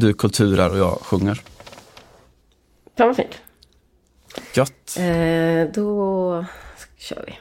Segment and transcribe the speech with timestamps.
[0.00, 1.34] Du kulturar och jag sjunger.
[2.96, 3.38] Fan vad fint.
[4.54, 4.96] Gött.
[4.98, 6.44] Eh, då
[6.96, 7.32] kör vi.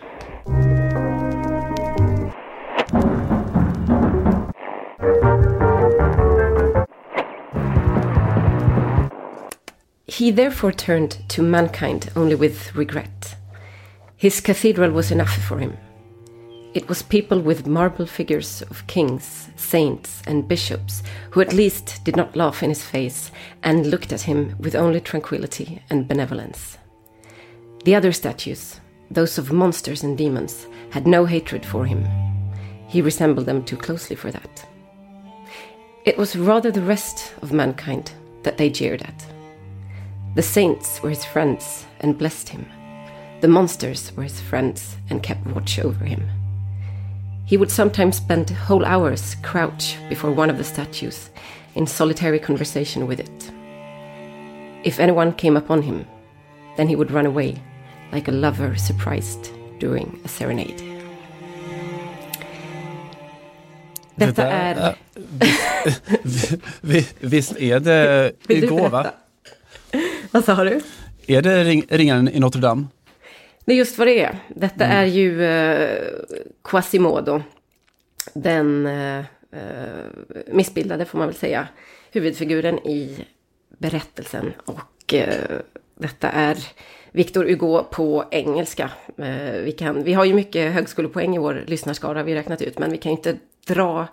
[10.07, 13.35] He therefore turned to mankind only with regret.
[14.15, 15.71] His cathedral was enough for him.
[16.77, 22.15] It was people with marble figures of kings, saints, and bishops who at least did
[22.15, 23.31] not laugh in his face
[23.63, 26.77] and looked at him with only tranquility and benevolence.
[27.83, 28.79] The other statues,
[29.09, 32.05] those of monsters and demons, had no hatred for him.
[32.87, 34.69] He resembled them too closely for that.
[36.05, 38.11] It was rather the rest of mankind
[38.43, 39.25] that they jeered at.
[40.35, 42.67] The saints were his friends and blessed him.
[43.41, 46.29] The monsters were his friends and kept watch over him.
[47.49, 51.29] He would sometimes spend whole hours crouch before one of the statues
[51.75, 53.51] in solitary conversation with it.
[54.83, 56.05] If anyone came upon him,
[56.75, 57.55] then he would run away
[58.11, 60.83] like a lover surprised during a serenade.
[64.15, 64.87] Detta Det där är...
[64.89, 64.93] Äh,
[66.23, 69.03] vi- vi- Visst är det Vill du igår va?
[69.03, 70.07] berätta?
[70.31, 70.81] Vad sa du?
[71.27, 72.85] Är det ring, ringaren i Notre Dame?
[73.67, 74.39] Det är just vad det är.
[74.47, 76.13] Detta är ju eh,
[76.63, 77.41] Quasimodo.
[78.33, 79.17] Den eh,
[79.51, 80.05] eh,
[80.47, 81.67] missbildade, får man väl säga,
[82.11, 83.25] huvudfiguren i
[83.77, 84.53] berättelsen.
[84.65, 85.59] Och eh,
[85.95, 86.57] detta är
[87.11, 88.91] Victor Hugo på engelska.
[89.17, 92.79] Eh, vi, kan, vi har ju mycket högskolepoäng i vår lyssnarskara, vi räknat ut.
[92.79, 93.37] Men vi kan ju inte
[93.67, 94.07] dra,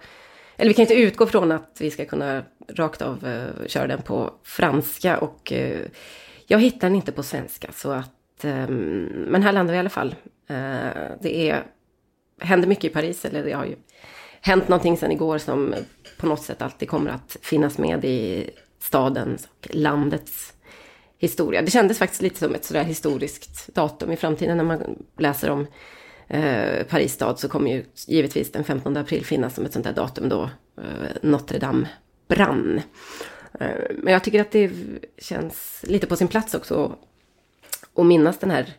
[0.56, 4.02] eller vi kan inte utgå från att vi ska kunna rakt av eh, köra den
[4.02, 5.18] på franska.
[5.18, 5.80] Och eh,
[6.46, 7.72] jag hittar den inte på svenska.
[7.72, 8.11] Så att,
[8.42, 10.14] Ehm, men här landar vi i alla fall.
[10.46, 11.64] Eh, det är,
[12.40, 13.77] händer mycket i Paris, eller det har ju
[14.40, 15.74] hänt någonting sedan igår som
[16.18, 20.52] på något sätt alltid kommer att finnas med i stadens och landets
[21.18, 21.62] historia.
[21.62, 25.66] Det kändes faktiskt lite som ett sådär historiskt datum i framtiden när man läser om
[26.28, 29.92] eh, Paris stad så kommer ju givetvis den 15 april finnas som ett sånt där
[29.92, 31.89] datum då eh, Notre Dame
[32.28, 32.80] brann.
[33.61, 33.68] Eh,
[33.98, 34.70] men jag tycker att det
[35.18, 36.96] känns lite på sin plats också
[37.94, 38.72] och minnas den här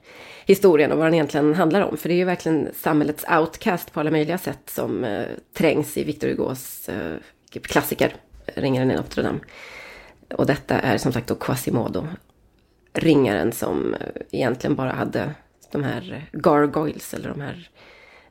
[0.46, 1.98] historien och vad den egentligen handlar om.
[1.98, 6.04] För det är ju verkligen samhällets outcast på alla möjliga sätt som eh, trängs i
[6.04, 7.18] Victor Hugos eh,
[7.62, 8.16] klassiker,
[8.46, 9.40] Ringaren i Notre Dame.
[10.30, 12.08] Och detta är som sagt då Quasimodo,
[12.94, 14.00] ringaren som eh,
[14.32, 15.32] egentligen bara hade
[15.72, 17.70] de här gargoyles eller de här,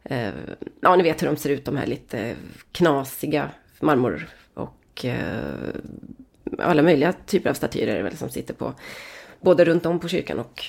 [0.05, 0.35] eh,
[0.81, 2.35] ja ni vet hur de ser ut, de här lite
[2.73, 3.51] knasiga
[3.81, 5.55] marmor och eh,
[6.59, 8.75] alla möjliga typer av statyer är det väl som sitter på,
[9.45, 10.65] både runt om på kyrkan och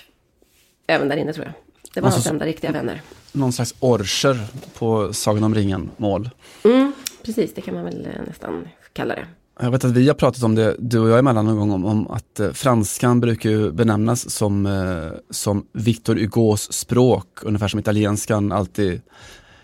[0.87, 1.53] även där inne tror jag.
[1.93, 3.01] Det var Alltså, hans enda riktiga vänner.
[3.31, 4.39] Någon slags orcher
[4.77, 6.29] på Sagan om ringen-mål.
[6.63, 6.93] Mm,
[7.23, 9.27] precis, det kan man väl eh, nästan kalla det.
[9.59, 11.85] Jag vet att vi har pratat om det, du och jag emellan någon gång, om,
[11.85, 17.79] om att eh, franskan brukar ju benämnas som, eh, som Victor Hugos språk, ungefär som
[17.79, 19.01] italienskan alltid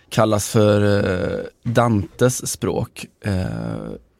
[0.09, 3.05] kallas för eh, Dantes språk.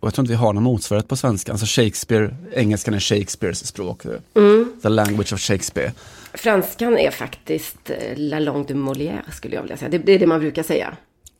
[0.01, 1.51] Eh, och jag tror inte vi har någon motsvarighet på svenska.
[1.51, 4.05] Alltså Shakespeare, engelskan är Shakespeares språk.
[4.35, 4.71] Mm.
[4.81, 5.91] The language of Shakespeare.
[6.33, 9.89] Franskan är faktiskt eh, la langue de Molière skulle jag vilja säga.
[9.89, 10.93] Det, det är det man brukar säga.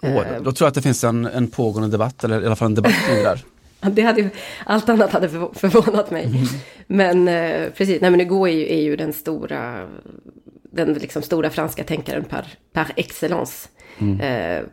[0.04, 2.66] Eh, då tror jag att det finns en, en pågående debatt, eller i alla fall
[2.66, 3.40] en debatt kring det där.
[3.92, 4.30] Det hade
[4.66, 6.30] allt annat hade förvå- förvånat mig.
[6.88, 9.88] Men eh, precis, nej men Hugo är ju, är ju den stora,
[10.72, 13.70] den liksom stora franska tänkaren par, par excellence.
[14.00, 14.64] Eh, eh,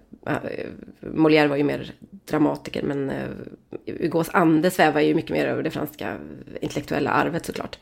[1.00, 1.90] Molière var ju mer
[2.30, 3.28] dramatiker, men eh,
[4.00, 6.16] Hugos ande svävar ju mycket mer över det franska
[6.60, 7.78] intellektuella arvet såklart.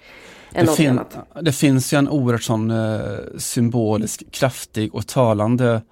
[0.53, 1.01] Det, fin
[1.43, 5.83] det finns ju en oerhört sån eh, symbolisk, kraftig och talande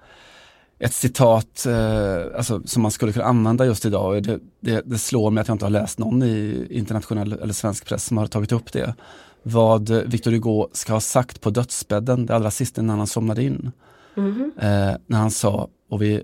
[0.79, 4.23] ett citat eh, alltså, som man skulle kunna använda just idag.
[4.23, 7.85] Det, det, det slår mig att jag inte har läst någon i internationell eller svensk
[7.85, 8.95] press som har tagit upp det.
[9.43, 13.71] Vad Victor Hugo ska ha sagt på dödsbädden, det allra sista innan han somnade in.
[14.15, 14.51] Mhm.
[14.57, 16.23] Eh, när han sa, och vi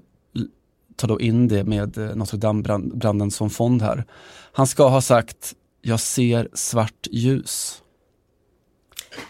[0.95, 4.05] tar då in det med eh, Notre Dame-branden som fond här.
[4.53, 7.81] Han ska ha sagt, jag ser svart ljus.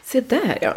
[0.03, 0.73] Se där ja.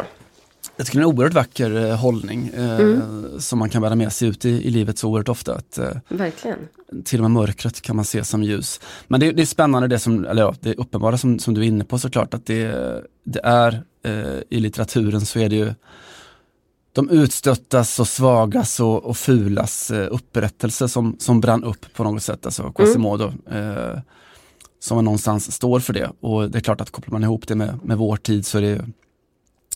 [0.77, 3.39] Jag tycker det är en oerhört vacker eh, hållning eh, Mm.
[3.41, 5.55] som man kan bära med sig ut i, i livet så oerhört ofta.
[5.55, 6.57] Att, eh, Verkligen.
[7.03, 8.81] till och med mörkret kan man se som ljus.
[9.07, 11.65] Men det, det är spännande det som, eller ja, det uppenbara som, som du är
[11.65, 12.67] inne på såklart att det,
[13.23, 15.73] det är eh, i litteraturen så är det ju
[16.95, 22.23] de utstöttas och svagas och, och fulas eh, upprättelse som, som brann upp på något
[22.23, 23.33] sätt, alltså Quasimodo.
[23.51, 23.99] Eh,
[24.79, 27.79] som någonstans står för det och det är klart att kopplar man ihop det med,
[27.83, 28.85] med vår tid så, det,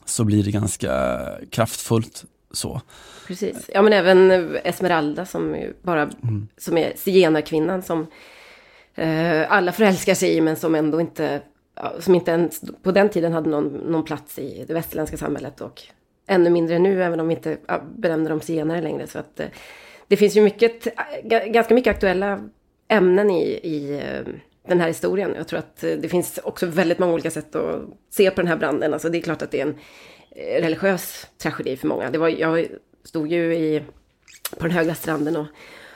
[0.06, 1.22] så blir det ganska
[1.52, 2.82] kraftfullt så.
[3.28, 3.70] Precis.
[3.74, 4.32] Ja men även
[4.64, 6.10] Esmeralda som bara,
[6.58, 8.08] som är zigenarkvinnan som
[8.96, 11.42] eh, alla förälskar sig i men som ändå inte,
[12.00, 15.82] som inte ens på den tiden hade någon, någon plats i det västerländska samhället och
[16.30, 17.58] ännu mindre nu även om vi inte
[17.96, 19.08] benämner dem zigenare längre.
[19.08, 19.48] Så att, eh,
[20.08, 22.50] det finns ju mycket, eh, ganska mycket aktuella
[22.88, 24.34] ämnen i, i eh,
[24.68, 25.34] den här historien.
[25.38, 28.58] Jag tror att det finns också väldigt många olika sätt att se på den här
[28.58, 28.94] branden.
[28.94, 29.76] Alltså det är klart att det är en
[30.62, 32.10] religiös tragedi för många.
[32.10, 32.68] Det var, jag
[33.04, 33.84] stod ju i,
[34.58, 35.46] på den höga stranden och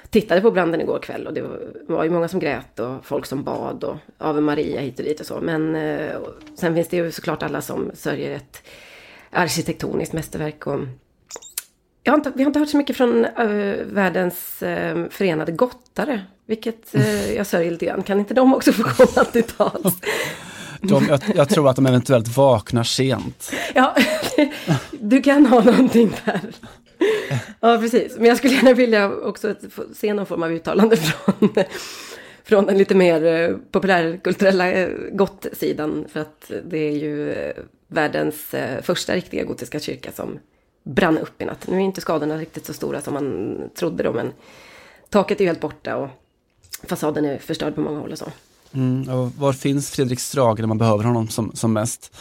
[0.10, 1.42] tittade på branden igår kväll och det
[1.88, 5.20] var ju många som grät och folk som bad och Ave Maria hit och dit
[5.20, 5.42] och så.
[5.42, 5.76] Men
[6.16, 8.64] och sen finns det ju såklart alla som sörjer ett
[9.34, 10.68] arkitektoniskt mästerverk.
[10.68, 10.80] Och
[12.04, 16.22] jag har inte, vi har inte hört så mycket från uh, världens uh, förenade gottare,
[16.46, 18.04] vilket uh, jag sörjer lite grann.
[18.04, 19.94] Kan inte de också få komma till tals?
[20.82, 23.52] De, jag, jag, tror att de eventuellt vaknar sent.
[23.76, 23.96] Ja,
[24.92, 26.42] du kan ha någonting där.
[27.60, 28.16] Ja, precis.
[28.18, 29.56] Men jag skulle gärna vilja också
[29.96, 31.50] se någon form av uttalande från,
[32.44, 36.06] från den lite mer populärkulturella gott-sidan.
[36.14, 37.36] För att det är ju
[37.94, 40.40] världens eh, första riktiga gotiska kyrka som
[40.84, 41.68] brann upp i natt.
[41.68, 44.32] Nu är inte skadorna riktigt så stora som man trodde då, men
[45.10, 46.10] taket är ju helt borta och
[46.88, 48.32] fasaden är förstörd på många håll och så.
[48.74, 52.16] Mm, och var finns Fredrik Strage när man behöver honom som, som mest?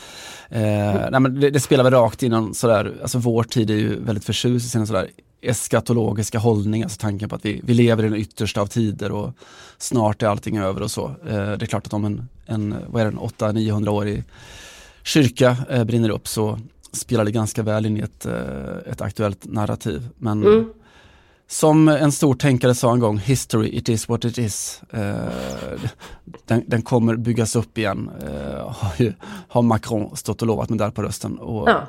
[0.48, 1.10] Eh, mm.
[1.10, 4.24] nej, men det, det, spelar väl rakt innan sådär, alltså vår tid är ju väldigt
[4.24, 5.08] förtjust i sina sådär
[5.42, 9.30] eskatologiska hållning, alltså tanken på att vi, vi lever i den yttersta av tider och
[9.78, 11.04] snart är allting över och så.
[11.06, 14.24] Eh, det är klart att om en, en vad är det, 800-900 år i
[15.02, 16.58] kyrka eh, brinner upp så
[16.92, 20.08] spelar det ganska väl in i ett, eh, ett aktuellt narrativ.
[20.18, 20.72] Men mm.
[21.46, 24.82] Som en stor tänkare sa en gång, history it is what it is.
[24.90, 25.14] Eh,
[26.46, 29.14] den, den, kommer byggas upp igen, eh, har,
[29.48, 31.38] har Macron stått och lovat med där på rösten.
[31.38, 31.86] Och ja.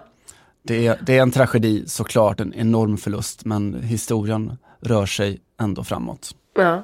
[0.63, 5.83] det, är, det är en tragedi såklart, en enorm förlust, men historien rör sig ändå
[5.83, 6.35] framåt.
[6.55, 6.83] Ja.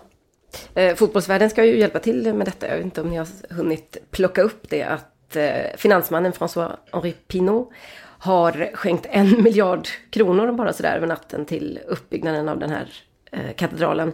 [0.73, 3.97] Eh, fotbollsvärlden ska ju hjälpa till med detta, jag vet inte om ni har hunnit
[4.11, 7.69] plocka upp det, att eh, finansmannen François-Henri Pinault
[8.01, 12.87] har skänkt en miljard kronor bara sådär över natten till uppbyggnaden av den här
[13.31, 14.13] eh, katedralen.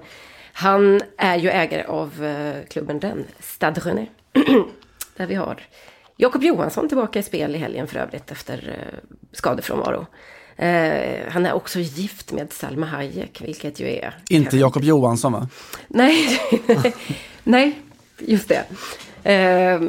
[0.54, 4.08] Han är ju ägare av eh, klubben den, Stade René.
[5.18, 5.62] där vi har
[6.18, 8.80] Jakob Johansson tillbaka i spel i helgen för övrigt efter
[9.32, 10.06] skadefrånvaro.
[10.58, 14.18] Eh, han är också gift med Salma Hayek, vilket ju är...
[14.30, 15.48] Inte Jakob Johansson va?
[15.88, 16.40] Nej,
[17.44, 17.80] nej,
[18.20, 18.66] just det.
[19.32, 19.82] Eh,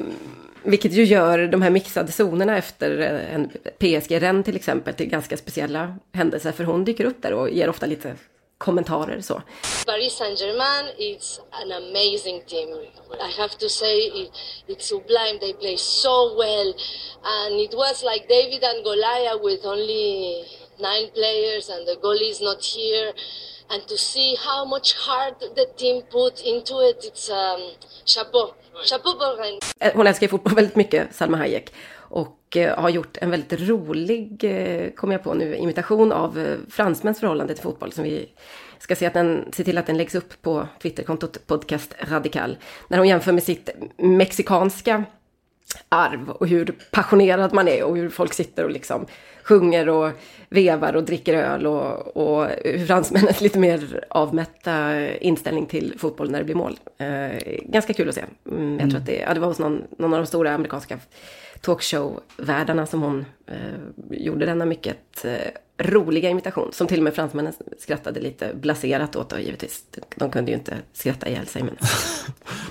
[0.67, 5.97] vilket ju gör de här mixade zonerna efter en PSG-renn till exempel till ganska speciella
[6.13, 6.53] händelser.
[6.53, 8.17] För hon dyker upp där och ger ofta lite
[8.59, 9.43] kommentarer så.
[9.87, 12.69] Paris Saint-Germain it's an amazing team.
[13.29, 14.31] I have to say it,
[14.69, 15.39] it's sublime.
[15.41, 16.75] They play so well.
[17.23, 20.45] And it was like David and Goliath with only
[20.81, 23.13] nine players and the goalie is not here.
[23.69, 27.61] And to see how much heart the team put into it, it's um,
[28.05, 28.55] chapeau.
[29.81, 31.73] Eh, hon älskar ju fotboll väldigt mycket, Salma Hayek.
[31.97, 37.21] Och eh, har gjort en väldigt rolig, eh, kom jag på nu, imitation av fransmäns
[37.21, 37.93] förhållande till fotboll.
[37.93, 38.29] Som vi
[38.79, 42.57] ska se, att den, se till att den läggs upp på Twitterkontot Podcast Radikal.
[42.89, 45.05] När hon jämför med sitt mexikanska
[45.89, 49.07] arv och hur passionerad man är och hur folk sitter och liksom
[49.43, 50.11] sjunger och
[50.49, 56.39] vevar och dricker öl och, och hur fransmännens lite mer avmätta inställning till fotboll när
[56.39, 56.79] det blir mål.
[56.99, 58.25] Eh, ganska kul att se.
[58.51, 58.97] Mm, jag tror mm.
[58.97, 60.99] att det, ja, det var hos någon, någon av de stora amerikanska
[61.61, 63.57] talkshow-värdarna som hon eh,
[64.11, 65.33] gjorde denna mycket eh,
[65.79, 66.73] roliga imitation.
[66.73, 69.85] Som till och med fransmännen skrattade lite blaserat åt och givetvis.
[70.17, 71.63] De kunde ju inte skratta ihjäl sig.
[71.63, 71.77] Men...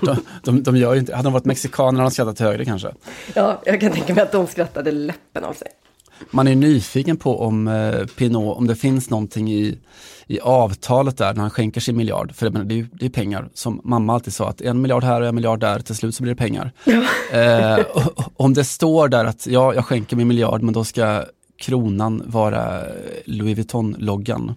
[0.00, 2.94] de, de, de gör inte, hade de varit mexikaner hade de skrattat högre kanske.
[3.34, 5.68] Ja, jag kan tänka mig att de skrattade läppen av sig.
[6.30, 9.78] Man är nyfiken på om eh, Pinot, om det finns någonting i,
[10.26, 12.34] i avtalet där när han skänker sin miljard.
[12.34, 15.20] För det, det, är, det är pengar, som mamma alltid sa, att en miljard här
[15.20, 16.72] och en miljard där, till slut så blir det pengar.
[16.84, 17.02] Ja.
[17.38, 17.86] Eh,
[18.36, 21.24] om det står där att ja, jag skänker min miljard, men då ska
[21.56, 22.82] kronan vara
[23.24, 24.54] Louis Vuitton-loggan.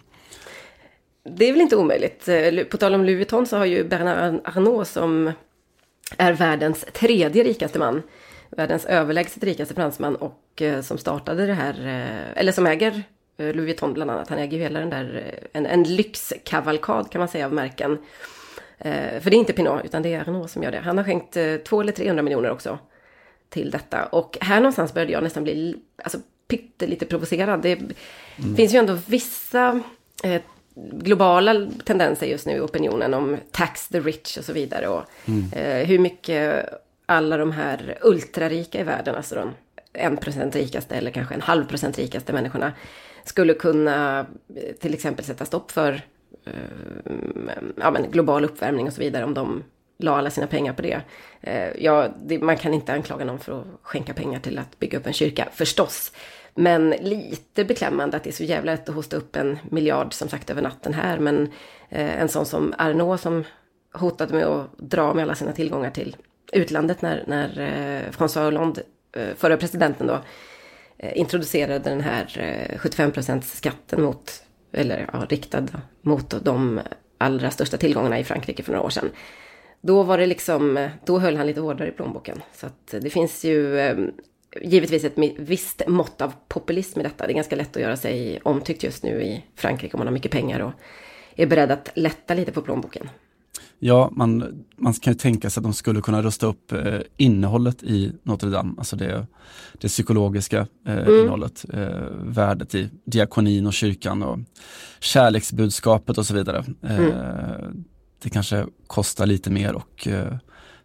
[1.36, 2.28] Det är väl inte omöjligt.
[2.28, 5.32] Eh, på tal om Louis Vuitton så har ju Bernard Arnault som
[6.16, 8.02] är världens tredje rikaste man
[8.56, 13.02] världens överlägset rikaste fransman och eh, som startade det här, eh, eller som äger
[13.36, 14.28] eh, Louis Vuitton bland annat.
[14.28, 17.98] Han äger ju hela den där, en, en lyxkavalkad kan man säga av märken.
[18.82, 20.78] För det är inte Pinot, utan det är Renault som gör det.
[20.78, 21.36] Han har skänkt
[21.68, 22.78] två eller 300 miljoner också
[23.48, 24.04] till detta.
[24.04, 27.62] Och här någonstans började jag nästan bli alltså, pyttelite provocerad.
[27.62, 28.56] Det mm.
[28.56, 29.80] finns ju ändå vissa
[30.24, 30.42] eh,
[30.92, 34.88] globala tendenser just nu i opinionen om tax the rich och så vidare.
[34.88, 35.52] Och mm.
[35.52, 36.66] eh, hur mycket
[37.06, 39.52] alla de här ultrarika i världen, alltså de
[39.92, 42.72] en procent rikaste eller kanske en halv procent rikaste människorna,
[43.24, 46.02] skulle kunna eh, till exempel sätta stopp för
[46.44, 46.52] eh,
[47.76, 49.64] ja, men global uppvärmning och så vidare om de
[49.98, 51.00] la alla sina pengar på det.
[51.40, 54.98] Eh, ja, det, man kan inte anklaga någon för att skänka pengar till att bygga
[54.98, 56.12] upp en kyrka, förstås.
[56.54, 60.28] Men lite beklämmande att det är så jävla lätt att hosta upp en miljard som
[60.28, 61.18] sagt över natten här.
[61.18, 61.48] Men
[61.88, 63.44] en sån som Arnaud som
[63.92, 66.16] hotade med att dra med alla sina tillgångar till
[66.52, 67.48] utlandet när, när
[68.10, 68.82] François Hollande,
[69.12, 70.20] Eh, förra presidenten då,
[70.98, 75.66] eh, introducerade den här eh, 75% skatten mot, eller ja, riktad
[76.00, 76.80] mot de
[77.18, 79.10] allra största tillgångarna i Frankrike för några år sedan.
[79.80, 82.42] Då var det liksom, då höll han lite hårdare i plånboken.
[82.52, 83.78] Så att det finns ju
[84.60, 87.26] givetvis ett visst mått av populism i detta.
[87.26, 90.14] Det är ganska lätt att göra sig omtyckt just nu i Frankrike om man har
[90.14, 90.72] mycket pengar och
[91.36, 93.08] är beredd att lätta lite på plånboken.
[93.82, 97.82] Ja, man, man kan ju tänka sig att de skulle kunna rusta upp eh, innehållet
[97.82, 99.26] i Notre Dame, alltså det,
[99.80, 101.20] det psykologiska eh, mm.
[101.20, 101.88] innehållet, eh,
[102.24, 104.38] värdet i diakonin och kyrkan och
[105.00, 106.64] kärleksbudskapet och så vidare.
[106.82, 107.84] Eh, mm.
[108.22, 110.36] Det kanske kostar lite mer och eh,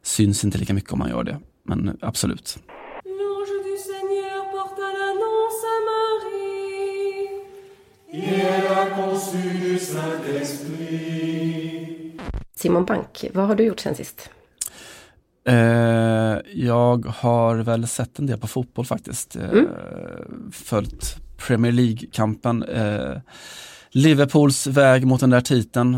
[0.02, 2.60] syns inte lika mycket om man gör det, men absolut.
[12.65, 14.29] Simon Bank, vad har du gjort sen sist?
[15.48, 15.55] Eh,
[16.53, 19.36] jag har väl sett en del på fotboll faktiskt.
[19.36, 19.67] Eh, mm.
[20.51, 21.15] Följt
[21.48, 22.63] Premier League-kampen.
[22.63, 23.17] Eh,
[23.89, 25.98] Liverpools väg mot den där titeln.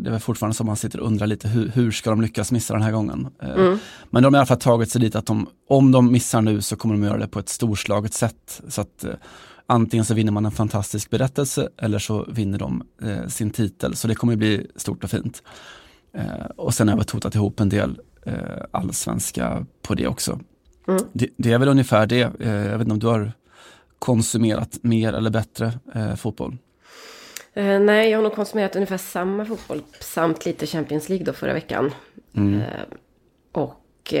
[0.00, 2.74] Det är fortfarande som man sitter och undrar lite hur, hur ska de lyckas missa
[2.74, 3.28] den här gången.
[3.42, 3.78] Mm.
[4.10, 6.60] Men de har i alla fall tagit sig dit att de, om de missar nu
[6.60, 8.62] så kommer de göra det på ett storslaget sätt.
[8.68, 9.04] Så att
[9.66, 12.82] antingen så vinner man en fantastisk berättelse eller så vinner de
[13.28, 13.96] sin titel.
[13.96, 15.42] Så det kommer bli stort och fint.
[16.12, 18.34] Eh, och sen har jag totat ihop en del eh,
[18.70, 20.40] allsvenska på det också.
[20.88, 21.02] Mm.
[21.12, 22.40] Det, det, är väl ungefär det.
[22.40, 23.32] Eh, jag vet inte om du har
[23.98, 26.56] konsumerat mer eller bättre eh, fotboll?
[27.54, 31.52] Eh, nej, jag har nog konsumerat ungefär samma fotboll samt lite Champions League då förra
[31.52, 31.90] veckan.
[32.36, 32.62] Mm.
[33.52, 34.14] och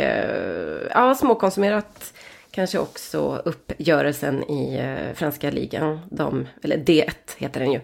[0.90, 2.14] ja, småkonsumerat
[2.50, 4.82] kanske också uppgörelsen i
[5.14, 7.80] franska ligan, dam, eller D1 heter den ju,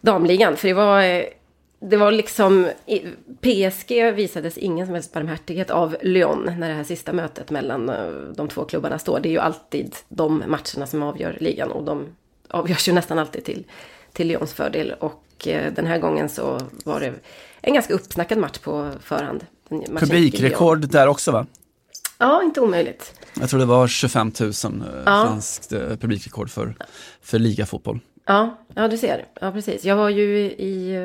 [0.00, 0.56] damligan.
[0.56, 1.24] För det var,
[1.80, 2.70] det var liksom,
[3.40, 8.10] PSG visades ingen som helst barmhärtighet av Lyon när det här sista mötet mellan eh,
[8.36, 9.20] de två klubbarna står.
[9.20, 12.06] Det är ju alltid de matcherna som avgör ligan och de
[12.48, 13.64] avgörs ju nästan alltid till,
[14.12, 14.94] till Lyons fördel.
[15.00, 15.24] Och
[15.74, 17.14] den här gången så var det
[17.60, 19.46] en ganska uppsnackad match på förhand.
[20.00, 21.46] Publikrekord där också va?
[22.18, 23.20] Ja, inte omöjligt.
[23.40, 25.02] Jag tror det var 25 000 ja.
[25.04, 26.74] franskt eh, publikrekord för,
[27.22, 28.00] för ligafotboll.
[28.26, 29.24] Ja, ja, du ser.
[29.40, 29.84] Ja, precis.
[29.84, 30.96] Jag var ju i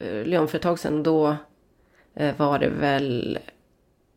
[0.00, 1.02] Lyon för ett tag sedan.
[1.02, 1.36] Då
[2.20, 3.38] uh, var det väl...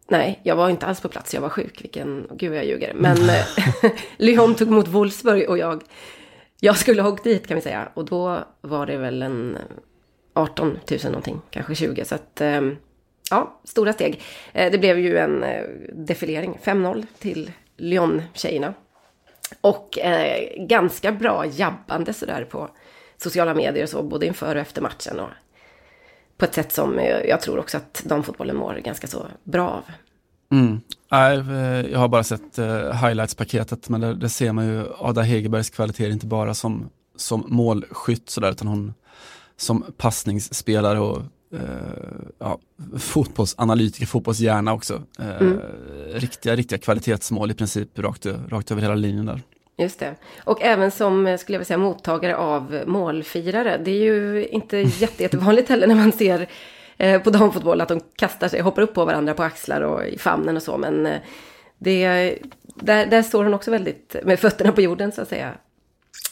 [0.08, 1.34] Nej, jag var inte alls på plats.
[1.34, 1.84] Jag var sjuk.
[1.84, 2.28] Vilken...
[2.32, 2.94] Gud, jag ljuger.
[2.94, 3.46] Men uh,
[4.18, 5.84] Lyon tog emot Wolfsburg och jag...
[6.60, 7.90] Jag skulle ha åkt dit kan vi säga.
[7.94, 9.58] Och då var det väl en
[10.34, 11.42] 18 000 någonting.
[11.50, 12.06] Kanske 20.
[12.06, 12.42] Så att...
[13.30, 14.22] Ja, stora steg.
[14.54, 15.63] Eh, det blev ju en eh,
[15.94, 18.74] defilering, 5-0 till Lyon-tjejerna.
[19.62, 22.70] Och eh, ganska bra jabbande sådär på
[23.18, 25.20] sociala medier och så, både inför och efter matchen.
[25.20, 25.30] Och
[26.38, 29.84] på ett sätt som jag tror också att damfotbollen mår ganska så bra av.
[30.52, 30.82] Mm.
[31.92, 32.58] Jag har bara sett
[33.02, 38.30] highlights-paketet, men där, där, ser man ju Ada Hegerbergs kvaliteter inte bara som, som målskytt
[38.30, 38.94] sådär, utan hon
[39.58, 41.22] som passningsspelare och
[41.54, 41.60] eh,
[42.40, 42.60] ja,
[42.98, 45.02] fotbollsanalytiker, fotbollshjärna också.
[45.20, 45.60] Eh, mm.
[46.13, 49.42] Riktiga, riktiga kvalitetsmål i princip rakt, rakt över hela linjen där.
[49.77, 50.15] Just det.
[50.44, 53.77] Och även som, eh, skulle jag vilja säga, mottagare av målfirare.
[53.77, 56.48] Det är ju inte jätte, jättevanligt heller när man ser
[56.98, 60.18] eh, på damfotboll att de kastar sig, hoppar upp på varandra på axlar och i
[60.18, 60.77] famnen och så.
[60.77, 61.22] Men eh,
[61.77, 62.38] det,
[62.75, 65.53] där, där står hon också väldigt med fötterna på jorden så att säga.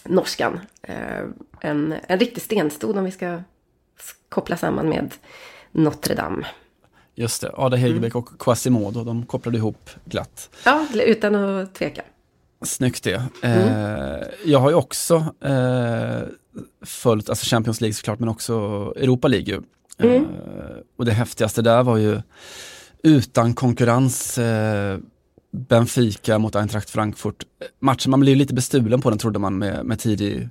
[0.03, 0.59] Norskan.
[1.61, 3.41] En, en riktig stenstod om vi ska
[4.29, 5.13] koppla samman med
[5.71, 6.47] Notre Dame.
[7.15, 8.23] Just det, Ada Hegerbeck mm.
[8.23, 10.49] och Quasimodo, de kopplade ihop glatt.
[10.65, 12.01] Ja, utan att tveka.
[12.61, 13.23] Snyggt det.
[13.41, 13.67] Mm.
[13.67, 16.21] Eh, jag har ju också eh,
[16.85, 18.53] följt, alltså Champions League såklart, men också
[18.95, 19.61] Europa League.
[19.97, 20.15] Mm.
[20.15, 22.21] Eh, och det häftigaste där var ju
[23.03, 24.97] utan konkurrens eh,
[25.51, 27.45] Benfica mot Eintracht Frankfurt.
[27.79, 30.49] Matchen, man blev lite bestulen på den trodde man med, med tidig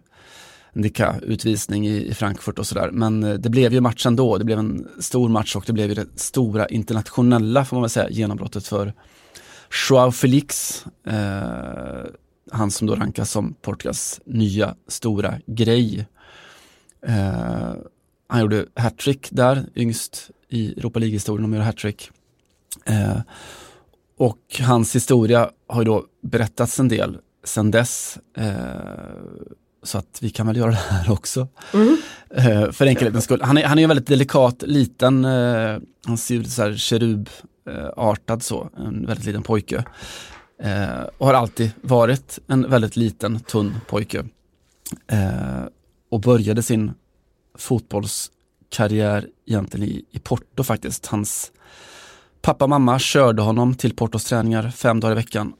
[0.72, 2.90] Ndika-utvisning i, i Frankfurt och sådär.
[2.92, 4.38] Men eh, det blev ju match ändå.
[4.38, 7.90] Det blev en stor match och det blev ju det stora internationella, får man väl
[7.90, 8.92] säga, genombrottet för
[9.70, 10.84] Joao Felix.
[11.06, 12.04] Eh,
[12.52, 16.06] han som då rankas som Portugals nya stora grej.
[17.06, 17.72] Eh,
[18.28, 22.10] han gjorde hattrick där, yngst i Europa League-historien om att göra hattrick.
[22.84, 23.18] Eh,
[24.18, 28.18] och hans historia har ju då berättats en del sen dess.
[28.36, 28.54] Eh,
[29.82, 31.48] Så att vi kan väl göra det här också.
[32.34, 33.42] Eh, för enkelhetens skull.
[33.42, 36.72] Han är, han är en väldigt delikat, liten, eh, han ser ut så här
[37.66, 39.84] Eh, artad så, en väldigt liten pojke.
[40.62, 44.24] Eh, och har alltid varit en väldigt liten, tunn pojke.
[45.06, 45.64] Eh,
[46.10, 46.92] och började sin
[47.58, 51.06] fotbollskarriär egentligen i, i Porto faktiskt.
[51.06, 51.52] Hans
[52.42, 55.52] pappa och mamma körde honom till Portos träningar fem dagar i veckan.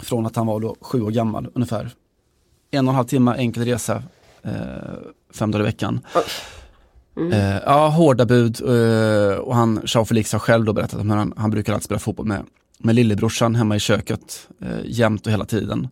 [0.00, 1.90] Från att han var då sju år gammal ungefär.
[2.70, 4.02] En och en halv timme enkel resa,
[4.42, 4.52] eh,
[5.34, 6.00] fem dagar i veckan.
[7.18, 7.32] Mm.
[7.32, 11.16] Eh, ja, hårda bud eh, och han, Jean Felix har själv då berättat om hur
[11.16, 12.44] han, han brukar alltid spela fotboll med,
[12.78, 15.88] med lillebrorsan hemma i köket, eh, jämt och hela tiden.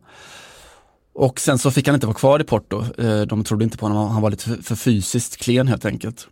[1.13, 3.87] Och sen så fick han inte vara kvar i Porto, eh, de trodde inte på
[3.87, 6.29] honom, han var lite för, för fysiskt klen helt enkelt.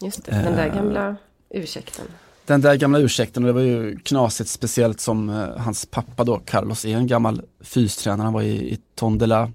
[0.00, 1.16] Just det, den där gamla
[1.50, 2.04] ursäkten.
[2.46, 6.84] Den där gamla ursäkten, och det var ju knasigt speciellt som hans pappa då, Carlos,
[6.84, 9.50] är en gammal fystränare, han var i, i Tondela,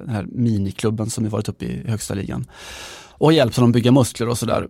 [0.00, 2.46] den här miniklubben som ju varit uppe i högsta ligan.
[3.18, 4.68] Och har hjälpt honom bygga muskler och sådär.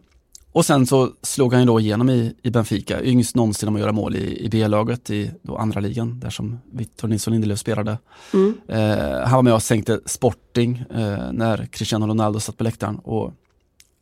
[0.57, 3.81] Och sen så slog han ju då igenom i, i Benfica, yngst någonsin om att
[3.81, 7.99] göra mål i, i B-laget i då andra ligan, där som Victor Nilsson Lindelöf spelade.
[8.35, 8.55] Mm.
[8.69, 13.33] Eh, han var med och sänkte Sporting eh, när Cristiano Ronaldo satt på läktaren och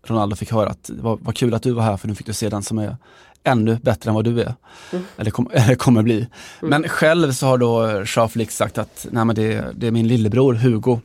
[0.06, 2.32] Ronaldo fick höra att vad, vad kul att du var här för nu fick du
[2.32, 2.96] se den som är
[3.44, 4.54] ännu bättre än vad du är.
[4.92, 5.04] Mm.
[5.16, 6.26] Eller, kom, eller kommer bli.
[6.60, 10.54] Men själv så har då Felix sagt att nej, men det, det är min lillebror
[10.54, 11.00] Hugo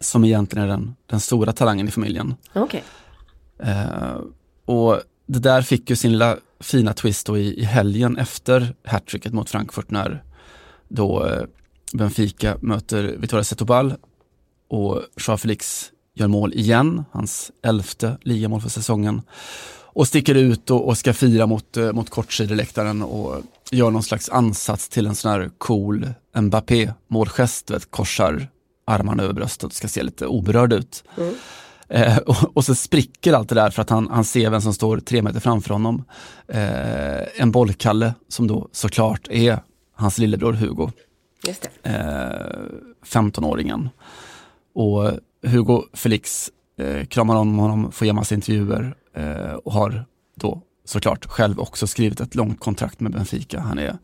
[0.00, 2.34] som egentligen är den, den stora talangen i familjen.
[2.52, 2.84] Okej.
[3.62, 4.20] Eh,
[4.64, 9.32] och det där fick ju sin lilla fina twist då i, i helgen efter hattricket
[9.32, 10.24] mot Frankfurt när
[10.88, 11.42] då eh,
[11.92, 13.94] Benfica möter Vittoria Setubal
[14.68, 19.22] och Jean Felix gör mål igen, hans elfte ligamål för säsongen.
[19.92, 24.28] Och sticker ut och, och ska fira mot, eh, mot kortsideläktaren och gör någon slags
[24.28, 28.48] ansats till en sån här cool Mbappé-målgest, korsar
[28.90, 31.04] armarna över bröstet och ska se lite oberörd ut.
[31.16, 31.34] Mm.
[31.88, 34.74] Eh, och, och så spricker allt det där för att han, han ser vem som
[34.74, 36.04] står tre meter framför honom.
[36.48, 39.58] Eh, en bollkalle som då såklart är
[39.94, 40.90] hans lillebror Hugo,
[41.46, 41.92] Just eh,
[43.06, 43.88] 15-åringen.
[44.74, 45.10] Och
[45.42, 51.26] Hugo Felix eh, kramar om honom, får ge massa intervjuer eh, och har då såklart
[51.26, 53.60] själv också skrivit ett långt kontrakt med Benfica.
[53.60, 53.98] Han är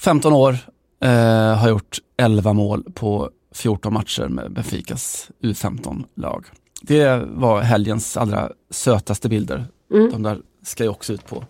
[0.00, 0.58] 15 år,
[1.00, 6.44] eh, har gjort 11 mål på 14 matcher med Benficas U15-lag.
[6.82, 9.66] Det var helgens allra sötaste bilder.
[9.92, 10.10] Mm.
[10.10, 11.44] De där ska ju också ut på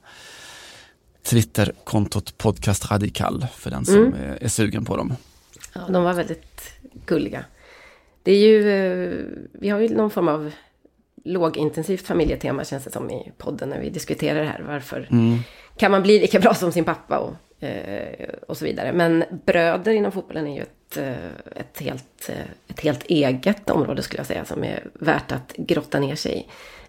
[1.23, 4.15] Twitterkontot Podcast Radikal för den som Mm.
[4.15, 5.15] är, är sugen på dem.
[5.75, 6.71] Ja, de var väldigt
[7.07, 7.45] gulliga.
[8.23, 9.15] Det är ju, eh,
[9.53, 10.51] vi har ju någon form av
[11.25, 14.65] lågintensivt familjetema känns det som i podden när vi diskuterar det här.
[14.67, 15.39] Varför Mm.
[15.77, 18.93] kan man bli lika bra som sin pappa och, eh, och så vidare.
[18.93, 21.15] Men bröder inom fotbollen är ju ett, Eh,
[21.57, 26.01] ett, helt, eh, ett helt eget område skulle jag säga som är värt att grotta
[26.01, 26.47] ner sig i.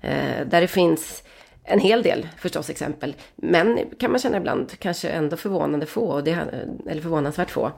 [0.08, 1.24] Eh, där det finns
[1.64, 3.16] en hel del förstås exempel.
[3.36, 6.38] Men kan man känna ibland kanske ändå förvånande få, och det,
[6.90, 7.72] eller förvånansvärt få.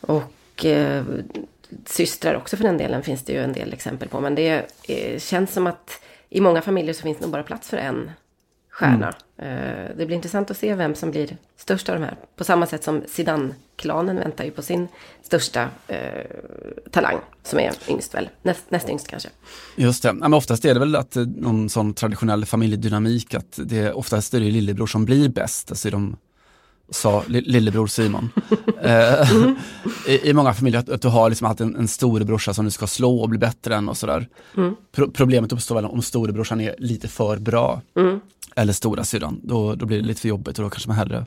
[0.00, 1.04] Och eh,
[1.86, 4.20] systrar också för den delen finns det ju en del exempel på.
[4.20, 7.68] Men det eh, känns som att i många familjer så finns det nog bara plats
[7.68, 8.10] för en
[8.82, 9.14] stjärna.
[9.38, 12.16] Eh, det blir intressant att se vem som blir störst av de här.
[12.36, 14.88] På samma sätt som Zidane-klanen väntar ju på sin
[15.22, 15.98] största eh,
[16.90, 17.16] talang.
[17.42, 19.28] Som är yngst väl, näst, näst yngst kanske.
[19.76, 23.92] Just det, men oftast är det väl att eh, någon sån traditionell familjedynamik att det
[23.92, 26.16] oftast är det lillebror som blir bäst, alltså i de
[26.92, 28.30] sa li- lillebror Simon.
[28.84, 29.28] Eh,
[30.08, 32.70] I, I många familjer att, att du har liksom alltid en, en storebrorsa som du
[32.70, 34.28] ska slå och bli bättre än och sådär.
[34.92, 37.82] Pro- problemet uppstår väl om storebrorsan är lite för bra.
[38.56, 41.26] Eller stora syrran, då, då blir det lite för jobbigt och då kanske man hellre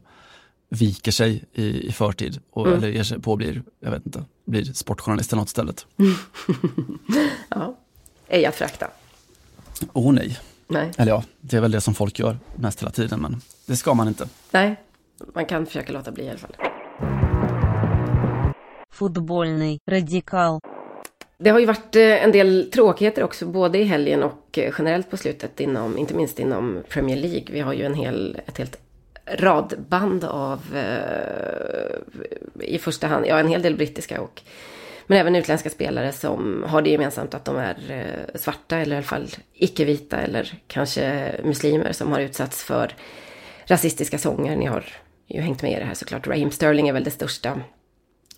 [0.69, 4.63] viker sig i, i förtid och, eller ger sig på blir, jag vet inte, blir
[4.73, 5.86] sportjournalist eller något istället.
[7.49, 7.78] Ja,
[8.28, 8.88] ej att frakta.
[9.93, 10.39] Åh oh, nej.
[10.67, 10.91] Nej.
[10.97, 13.93] Eller ja, det är väl det som folk gör mest hela tiden, men det ska
[13.93, 14.28] man inte.
[14.51, 14.75] Nej,
[15.34, 16.56] man kan försöka låta bli i alla fall.
[18.93, 20.60] Fotbollny radikal.
[21.38, 25.10] Det har ju varit eh, en del tråkigheter också, både i helgen och eh, generellt
[25.10, 27.45] på slutet, inom, inte minst inom Premier League.
[27.51, 28.78] Vi har ju en hel, ett helt
[29.25, 31.95] radband av eh,
[32.60, 34.41] i första hand, ja en hel del brittiska och
[35.08, 38.97] men även utländska spelare som har det gemensamt att de är eh, svarta eller i
[38.97, 42.93] alla fall icke-vita eller kanske muslimer som har utsatts för
[43.65, 44.56] rasistiska sånger.
[44.56, 44.86] Ni har
[45.28, 46.28] ju hängt med i det här såklart.
[46.28, 47.62] Raheem Sterling är väl det största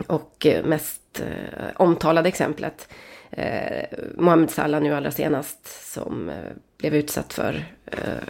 [0.08, 2.88] och eh, mest eh, omtalade exemplet.
[3.30, 3.84] Eh,
[4.16, 6.36] Mohamed Salah nu allra senast som eh,
[6.78, 8.24] blev utsatt för eh,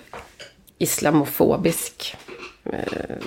[0.78, 2.16] islamofobisk
[2.66, 3.18] eh,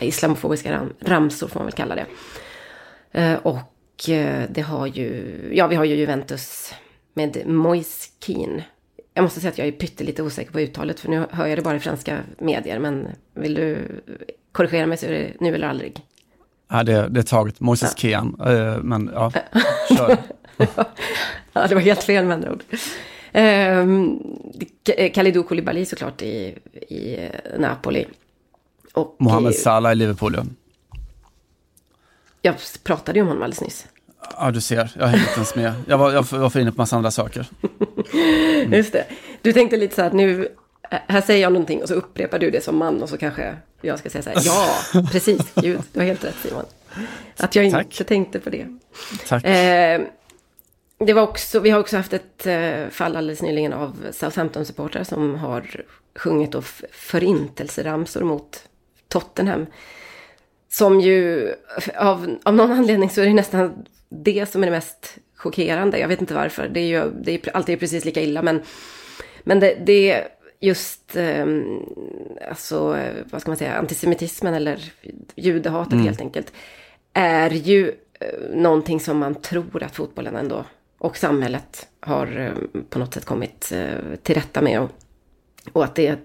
[0.00, 2.06] islamofobiska ram, ramsor får man väl kalla det.
[3.12, 6.74] Eh, och eh, det har ju, ja vi har ju Juventus
[7.14, 8.64] med Moise Keane.
[9.14, 11.62] Jag måste säga att jag är pyttelite osäker på uttalet för nu hör jag det
[11.62, 12.78] bara i franska medier.
[12.78, 13.88] Men vill du
[14.54, 16.00] korrigera mig så är det nu eller aldrig.
[16.70, 17.60] Ja, det, det är taget.
[17.60, 18.00] Moses ja.
[18.00, 18.40] Kean.
[18.46, 19.32] Uh, men ja,
[19.96, 20.16] kör.
[21.52, 22.62] ja, det var helt fel med andra ord.
[23.34, 24.22] Um,
[25.14, 28.06] Kalidou Koulibaly såklart i, i eh, Napoli.
[28.92, 30.36] Och, Mohamed Salah i Liverpool.
[32.42, 33.86] Jag pratade ju om honom alldeles nyss.
[34.38, 34.92] Ja, du ser.
[34.98, 35.74] Jag hängde inte ens med.
[35.86, 37.46] Jag var, jag var för inne på massa andra saker.
[38.12, 38.72] Mm.
[38.72, 39.06] Just det.
[39.42, 40.48] Du tänkte lite så här att nu,
[40.90, 43.98] här säger jag någonting och så upprepar du det som man och så kanske jag
[43.98, 44.42] ska säga så här.
[44.44, 45.54] Ja, precis.
[45.54, 46.64] Gud, du har helt rätt Simon.
[47.36, 47.84] Att jag Tack.
[47.84, 48.66] inte tänkte på det.
[49.28, 49.44] Tack.
[49.44, 50.00] Eh,
[50.98, 55.34] det var också, vi har också haft ett eh, fall alldeles nyligen av Southampton-supportrar som
[55.34, 55.84] har
[56.16, 58.68] sjungit och förintelseramsor mot
[59.08, 59.66] Tottenham.
[60.68, 61.52] Som ju,
[61.96, 65.98] av, av någon anledning så är det nästan det som är det mest chockerande.
[65.98, 66.68] Jag vet inte varför.
[66.68, 68.42] Det är ju det är alltid precis lika illa.
[68.42, 68.62] Men,
[69.42, 70.24] men det, det
[70.64, 71.46] just, eh,
[72.48, 72.96] alltså,
[73.30, 74.92] vad ska man säga, antisemitismen eller
[75.34, 76.04] judehatet mm.
[76.04, 76.52] helt enkelt.
[77.12, 77.88] Är ju
[78.20, 80.64] eh, någonting som man tror att fotbollen ändå
[80.98, 84.80] och samhället har eh, på något sätt kommit eh, till rätta med.
[84.80, 84.90] Och,
[85.72, 86.18] och att det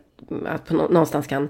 [0.45, 1.49] att på någonstans kan,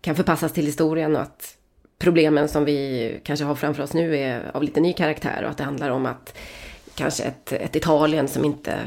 [0.00, 1.56] kan förpassas till historien och att
[1.98, 5.58] problemen som vi kanske har framför oss nu är av lite ny karaktär och att
[5.58, 6.38] det handlar om att
[6.94, 8.78] kanske ett, ett Italien som inte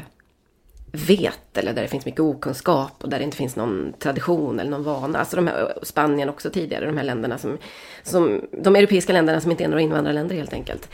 [0.92, 4.70] vet eller där det finns mycket okunskap och där det inte finns någon tradition eller
[4.70, 5.18] någon vana.
[5.18, 7.58] Alltså de här, Spanien också tidigare, de här länderna som,
[8.02, 10.88] som de europeiska länderna som inte är några invandrarländer helt enkelt.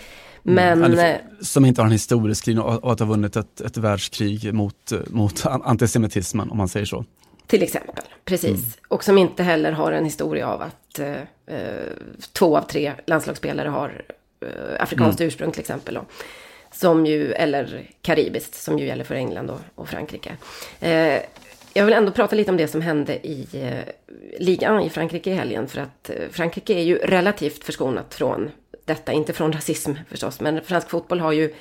[0.46, 0.80] Mm.
[0.80, 1.18] Men, mm.
[1.40, 6.50] som inte har en historieskrivning och att ha vunnit ett, ett världskrig mot, mot antisemitismen
[6.50, 7.04] om man säger så.
[7.46, 8.50] Till exempel, precis.
[8.50, 8.70] Mm.
[8.88, 11.12] Och som inte heller har en historia av att eh,
[11.46, 11.88] eh
[12.32, 14.04] två av tre landslagsspelare har
[14.40, 15.28] eh, afrikanskt mm.
[15.28, 15.96] ursprung till exempel.
[15.96, 16.04] Och,
[16.74, 20.36] som ju, eller karibiskt, som ju gäller för England och, och Frankrike.
[20.80, 21.20] Eh,
[21.74, 23.94] jag vill ändå prata lite om det som hände i eh,
[24.38, 25.68] ligan i Frankrike i helgen.
[25.68, 28.50] För att eh, Frankrike är ju relativt förskonat från
[28.84, 30.40] detta, inte från rasism förstås.
[30.40, 31.54] Men fransk fotboll har ju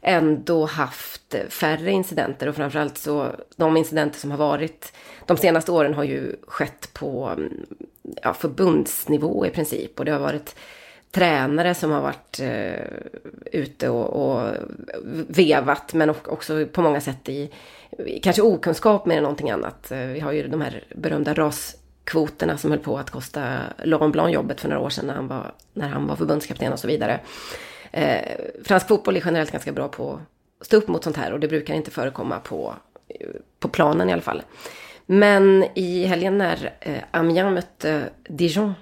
[0.00, 4.92] ändå haft färre incidenter och framförallt så de incidenter som har varit
[5.26, 7.66] de senaste åren har ju skett på mm,
[8.22, 10.56] ja, förbundsnivå i princip och det har varit
[11.10, 12.84] tränare som har varit eh,
[13.52, 14.54] ute och, och,
[15.28, 17.50] vevat men också på många sätt i
[18.22, 19.90] kanske okunskap mer än någonting annat.
[19.90, 24.34] Eh, vi har ju de här berömda raskvoterna som höll på att kosta Laurent Blanc
[24.34, 27.20] jobbet för några år sedan när han var, när han var förbundskapten och så vidare.
[27.92, 28.30] Eh,
[28.64, 30.20] fransk fotboll är generellt ganska bra på
[30.60, 32.74] att stå upp mot sånt här och det brukar inte förekomma på,
[33.58, 34.42] på planen i alla fall.
[35.06, 38.74] Men i helgen när eh, Amiens mötte Dijon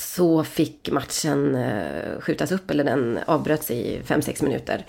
[0.00, 4.86] så fick matchen eh, skjutas upp, eller den avbröts i 5-6 minuter.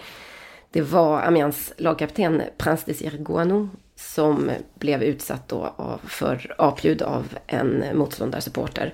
[0.72, 5.76] Det var Amiens lagkapten Prince Desir Gouanou, som blev utsatt då
[6.08, 8.94] för apljud av en motståndarsupporter.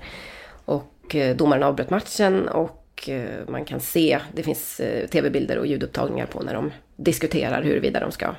[0.66, 6.26] Och eh, domaren avbröt matchen och eh, man kan se, det finns tv-bilder och ljudupptagningar
[6.26, 8.36] på när de diskuterar huruvida de ska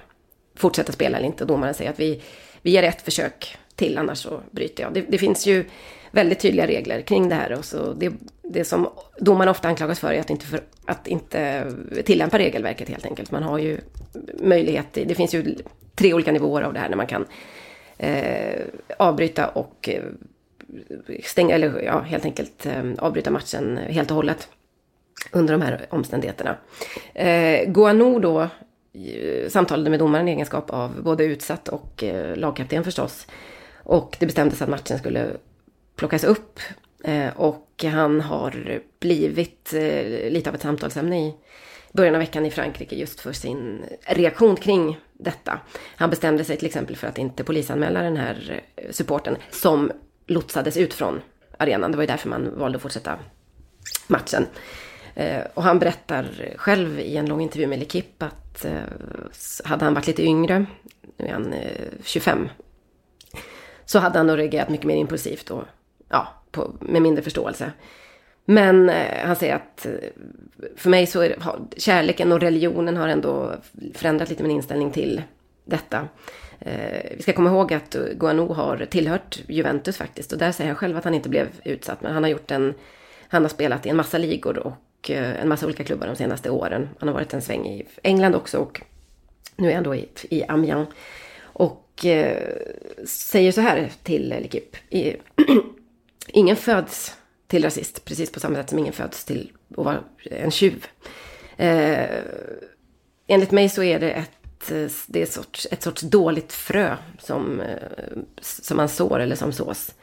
[0.54, 1.44] fortsätta spela eller inte.
[1.44, 2.22] Domaren säger att vi,
[2.62, 4.94] vi ger ett försök till, annars så bryter jag.
[4.94, 5.64] Det, det finns ju
[6.18, 7.52] väldigt tydliga regler kring det här.
[7.52, 11.72] Och så det, det som domarna ofta anklagas för är att inte, för, att inte
[12.04, 13.30] tillämpa regelverket helt enkelt.
[13.30, 13.78] Man har ju
[14.42, 15.56] möjlighet, det finns ju
[15.94, 17.26] tre olika nivåer av det här när man kan
[17.98, 18.60] eh,
[18.98, 20.02] avbryta och eh,
[21.24, 24.48] stänga, eller ja, helt enkelt eh, avbryta matchen helt och hållet
[25.32, 26.56] under de här omständigheterna.
[27.14, 28.40] Eh, Guanou då
[28.92, 33.26] eh, samtalade med domaren i egenskap av både utsatt och eh, lagkapten förstås.
[33.82, 35.30] Och det bestämdes att matchen skulle
[35.98, 36.60] plockas upp.
[37.04, 41.34] Eh, och han har blivit eh, lite av ett samtalsämne i
[41.92, 45.60] början av veckan i Frankrike just för sin reaktion kring detta.
[45.96, 49.92] Han bestämde sig till exempel för att inte polisanmäla den här eh, supporten som
[50.26, 51.20] lotsades ut från
[51.58, 51.90] arenan.
[51.90, 53.18] Det var ju därför man valde att fortsätta
[54.06, 54.46] matchen.
[55.54, 58.66] Och han berättar själv i en lång intervju med Lekip att
[59.64, 60.66] hade han varit lite yngre,
[61.16, 61.54] nu är han
[62.04, 62.48] 25,
[63.84, 65.64] så hade han nog reagerat mycket mer impulsivt och
[66.08, 67.72] ja, på, med mindre förståelse.
[68.44, 69.92] Men eh, han säger att eh,
[70.76, 73.54] för mig så är det, kärleken och religionen har ändå
[73.94, 75.22] förändrat lite min inställning till
[75.64, 76.08] detta.
[76.60, 80.76] Eh, vi ska komma ihåg att Guanou har tillhört Juventus faktiskt och där säger han
[80.76, 82.02] själv att han inte blev utsatt.
[82.02, 82.74] Men han har gjort en,
[83.28, 86.50] han har spelat i en massa ligor och eh, en massa olika klubbar de senaste
[86.50, 86.88] åren.
[86.98, 88.80] Han har varit en sväng i England också och
[89.56, 90.88] nu är han då i, i Amiens.
[91.40, 92.42] Och eh,
[93.06, 95.16] säger så här till L'Equipe.
[96.28, 100.50] Ingen föds till rasist, precis på samma sätt som ingen föds till att vara en
[100.50, 100.86] tjuv.
[101.56, 102.22] Eh,
[103.26, 106.96] enligt mig så är det ett, eh, det är ett, sorts, ett sorts dåligt frö
[107.18, 109.94] som, eh, som man sår eller som sås.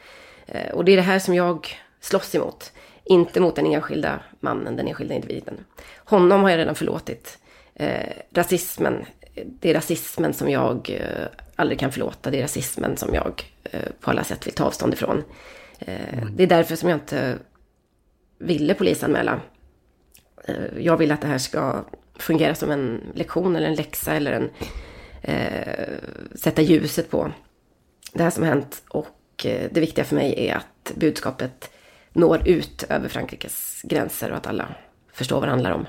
[0.46, 1.68] Eh, och det är det här som jag
[2.00, 2.72] slåss emot.
[3.04, 5.54] Inte mot den enskilda mannen, den enskilda individen.
[5.96, 7.38] Honom har jag redan förlåtit.
[7.74, 9.06] Eh, rasismen,
[9.46, 12.30] det är rasismen som jag eh, aldrig kan förlåta.
[12.30, 15.24] Det är rasismen som jag eh, på alla sätt vill ta avstånd ifrån.
[15.78, 17.38] Eh, det är därför som jag inte
[18.38, 19.40] ville polisanmäla.
[20.44, 21.84] Eh, jag vill att det här ska
[22.18, 24.50] fungera som en lektion eller en läxa eller en
[25.22, 25.98] eh,
[26.34, 27.32] sätta ljuset på
[28.12, 28.82] det här som har hänt.
[28.88, 31.70] Och eh, det viktiga för mig är att budskapet
[32.12, 34.68] når ut över Frankrikes gränser och att alla
[35.12, 35.86] förstår vad det handlar om.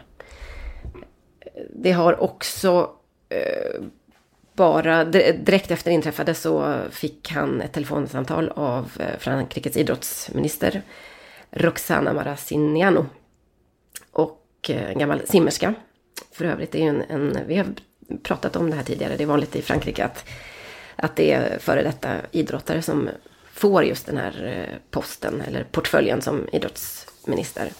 [1.73, 2.91] Det har också
[3.29, 3.81] eh,
[4.57, 10.81] bara di- direkt efter inträffade så fick han ett telefonsamtal av eh, Frankrikes idrottsminister
[11.51, 13.05] Roxana Maracineanu.
[14.11, 15.73] Och eh, en gammal simmerska.
[16.31, 17.65] För övrigt är ju en, en, vi har
[18.23, 20.25] pratat om det här tidigare, det är vanligt i Frankrike att,
[20.95, 23.09] att det är före detta idrottare som
[23.53, 27.71] får just den här eh, posten eller portföljen som idrottsminister.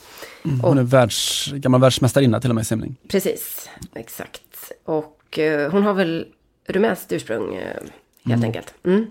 [0.61, 2.95] Hon är världs, gammal världsmästarinna till och med i simning.
[3.07, 4.71] Precis, exakt.
[4.85, 5.39] Och
[5.71, 6.25] hon har väl
[6.67, 7.81] rumänskt ursprung eh,
[8.25, 8.73] helt enkelt.
[8.83, 9.07] Mm.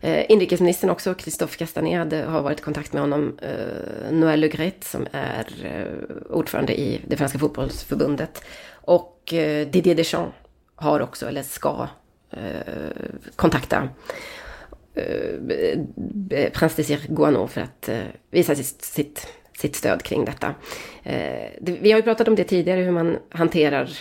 [0.00, 3.38] Eh, inrikesministern också, Christophe Castaner, hade, har varit i kontakt med honom.
[3.42, 8.44] Eh, Noël Le Gret som är eh, ordförande i det franska fotbollsförbundet.
[8.72, 10.36] Och eh, Didier Deschamps
[10.74, 11.88] har också, eller ska,
[13.36, 13.88] kontakta
[16.52, 17.88] Prins Desir Guano för att
[18.30, 19.26] visa sitt, sitt,
[19.58, 20.54] sitt stöd kring detta.
[21.60, 23.98] Det, vi har ju pratat om det tidigare, hur man hanterar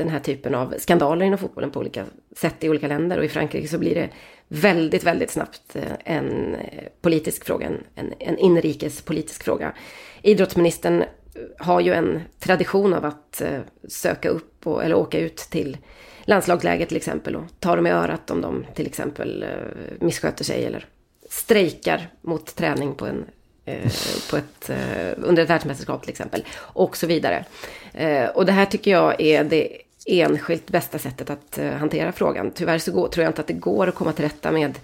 [0.00, 2.04] den här typen av skandaler inom fotbollen på olika
[2.36, 3.18] sätt i olika länder.
[3.18, 4.08] Och i Frankrike så blir det
[4.52, 9.72] väldigt, väldigt snabbt eh, en eh, politisk fråga, en, en, inrikespolitisk fråga.
[10.22, 11.06] Idrottsministern eh,
[11.58, 13.42] har ju en tradition av att
[13.88, 15.76] söka upp och, eller åka ut till
[16.24, 19.44] landslagsläger till exempel och ta dem i örat om de till exempel
[20.00, 20.86] missköter sig eller
[21.30, 23.24] strejkar mot träning på en
[24.30, 24.70] på ett,
[25.16, 26.44] under ett världsmästerskap till exempel.
[26.58, 27.44] Och så vidare.
[28.34, 32.50] Och det här tycker jag är det enskilt bästa sättet att eh, hantera frågan.
[32.50, 34.78] Tyvärr så går, tror jag inte att det går att komma till rätta med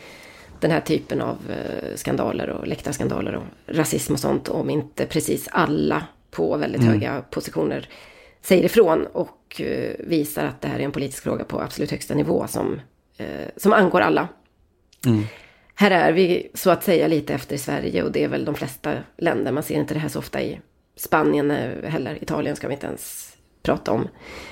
[0.61, 5.49] den här typen av eh, skandaler och läktarskandaler och rasism och sånt om inte precis
[5.53, 7.89] alla på väldigt höga positioner
[8.43, 12.15] säger ifrån och eh, visar att det här är en politisk fråga på absolut högsta
[12.15, 12.81] nivå som,
[13.57, 14.29] som angår alla.
[15.75, 18.55] Här är vi så att säga lite efter i Sverige och det är väl de
[18.55, 19.53] flesta länder.
[19.53, 20.61] Man ser inte det här så ofta i
[20.97, 21.51] Spanien
[21.85, 22.23] heller.
[22.23, 23.36] Italien ska vi inte ens
[23.67, 24.09] prata om.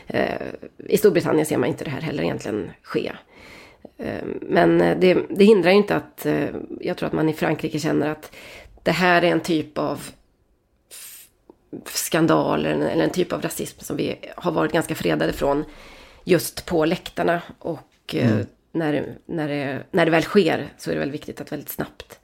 [0.07, 0.47] Eh,
[0.89, 3.13] I Storbritannien ser man inte det här heller egentligen ske.
[3.99, 6.27] Eh, Men eh, det, det hindrar ju inte att
[6.81, 8.33] jag tror att man i Frankrike känner att
[8.83, 10.11] det här är en typ av
[11.87, 15.65] skandal eller en, typ av rasism som vi har varit ganska fredade från
[16.25, 17.43] just på läktarna.
[17.59, 18.39] Och eh,
[18.73, 22.19] när, när, det, när det väl sker så är det väl viktigt att väldigt snabbt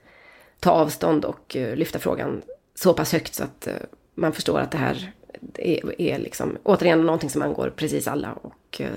[0.59, 2.41] ta avstånd och lyfta frågan
[2.75, 3.67] så pass högt så att
[4.15, 5.11] man förstår att det här
[5.55, 8.89] är, är liksom återigen någonting som angår precis alla och eh,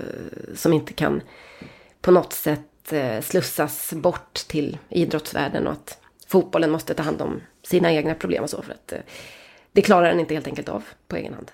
[0.55, 1.21] som inte kan
[2.01, 7.41] på något sätt eh, slussas bort till idrottsvärlden och att fotbollen måste ta hand om
[7.63, 8.99] sina egna problem och så för att eh,
[9.71, 11.51] det klarar den inte helt enkelt av på egen hand.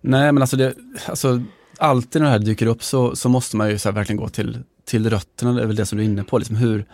[0.00, 0.74] Nej men alltså, det,
[1.06, 1.42] alltså
[1.78, 4.62] alltid när det här dyker upp så, så måste man ju så verkligen gå till,
[4.84, 6.38] till rötterna, det är väl det som du är inne på.
[6.38, 6.84] Liksom, hur,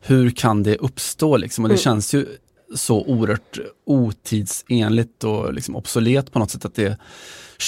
[0.00, 1.64] hur kan det uppstå liksom?
[1.64, 2.26] Och det känns ju
[2.74, 6.96] så oerhört otidsenligt och liksom obsolet på något sätt att det är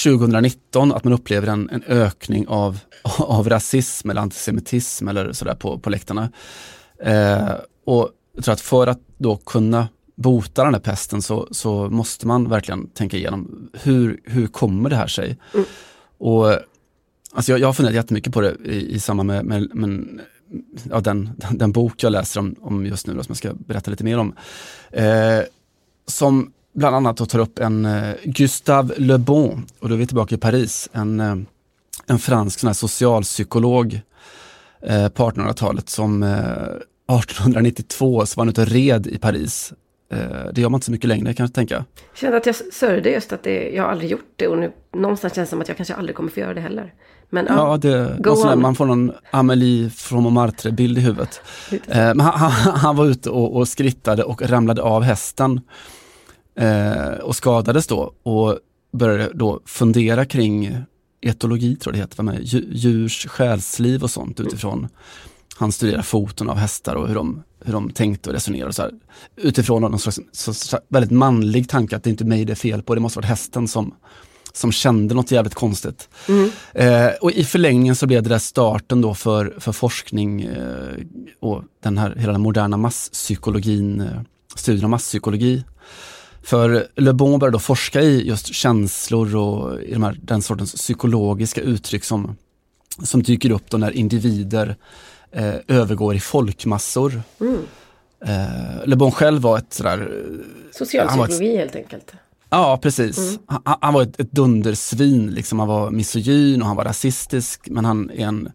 [0.03, 2.79] 2019 att man upplever en, en ökning av,
[3.19, 6.31] av rasism eller antisemitism eller sådär på, på läktarna.
[7.03, 7.51] Eh,
[7.85, 12.27] och jag tror att för att då kunna bota den här pesten så, så måste
[12.27, 15.37] man verkligen tänka igenom hur, hur kommer det här sig?
[16.17, 16.47] Och
[17.33, 20.19] alltså jag, jag har funderat jättemycket på det i, i samband med, med, med
[20.89, 23.91] ja, den, den bok jag läser om, om just nu, då, som jag ska berätta
[23.91, 24.35] lite mer om.
[24.91, 25.39] Eh,
[26.07, 30.07] som bland annat då tar upp en eh, Gustave Le Bon, och då är vi
[30.07, 31.35] tillbaka i Paris, en, eh,
[32.07, 34.01] en fransk sån här socialpsykolog
[34.81, 39.73] eh, på 1800-talet som eh, 1892 så var han ute och red i Paris.
[40.11, 41.75] Eh, det gör man inte så mycket längre kan jag tänka.
[41.75, 44.71] Jag kände att jag sörjde just att det, jag har aldrig gjort det och nu
[44.93, 46.93] någonstans känns det som att jag kanske aldrig kommer få göra det heller.
[47.33, 48.61] Men ja, Ja, det, Go on.
[48.61, 51.41] man får någon Amélie från Montmartre-bild i huvudet.
[51.87, 55.61] Eh, han, han, var ute och, och skrittade och ramlade av hästen
[56.55, 58.57] eh, och skadades då och
[58.91, 60.77] började då fundera kring
[61.21, 64.87] etologi, tror jag det heter, med, dju- djurs själsliv och sånt utifrån
[65.57, 68.73] han studerar foton av hästar och hur de, hur de tänkte och resonerade.
[68.73, 68.91] Så här,
[69.35, 72.55] utifrån någon slags så, så, väldigt manlig tanke att det är inte mig det är
[72.55, 73.93] fel på, det måste vara hästen som,
[74.55, 76.09] som kände något jävligt konstigt.
[76.73, 81.03] Eh, och i förlängningen så blev det där starten då för, för forskning eh,
[81.39, 84.07] och den här, hela den moderna masspsykologin, eh,
[84.55, 85.63] studien av masspsykologi.
[86.43, 90.73] För Le Bon började då forska i just känslor och i de här, den sortens
[90.73, 92.35] psykologiska uttryck som,
[93.03, 94.75] som dyker upp då när individer
[95.31, 97.21] eh, övergår i folkmassor.
[98.25, 100.11] Eh, Le Bon själv var ett sådär
[100.69, 102.11] ett- Socialpsykologi helt enkelt.
[102.53, 103.39] Ja, precis.
[103.45, 105.59] Han, han var ett, ett dundersvin, liksom.
[105.59, 108.51] han var misogyn och han var rasistisk, men han är en,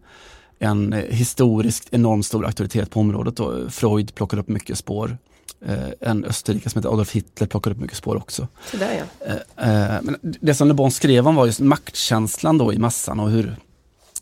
[0.59, 3.35] en eh, historiskt enormt stor auktoritet på området.
[3.35, 3.69] Då.
[3.69, 5.17] Freud plockade upp mycket spår.
[5.65, 8.47] Eh, en österrikare som heter Adolf Hitler plockade upp mycket spår också.
[8.71, 9.33] Så där ja.
[9.57, 13.19] Eh, eh, men det som Le Bon skrev om var just maktkänslan då i massan
[13.19, 13.55] och hur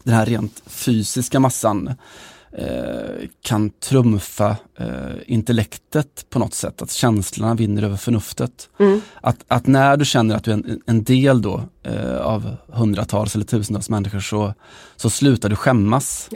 [0.03, 1.95] den här rent fysiska massan
[3.41, 4.87] kan trumfa eh,
[5.25, 8.69] intellektet på något sätt, att känslorna vinner över förnuftet.
[9.21, 13.35] Att, att när du känner att du är en, en del då eh, av hundratals
[13.35, 14.53] eller tusentals människor så,
[14.95, 16.29] så slutar du skämmas.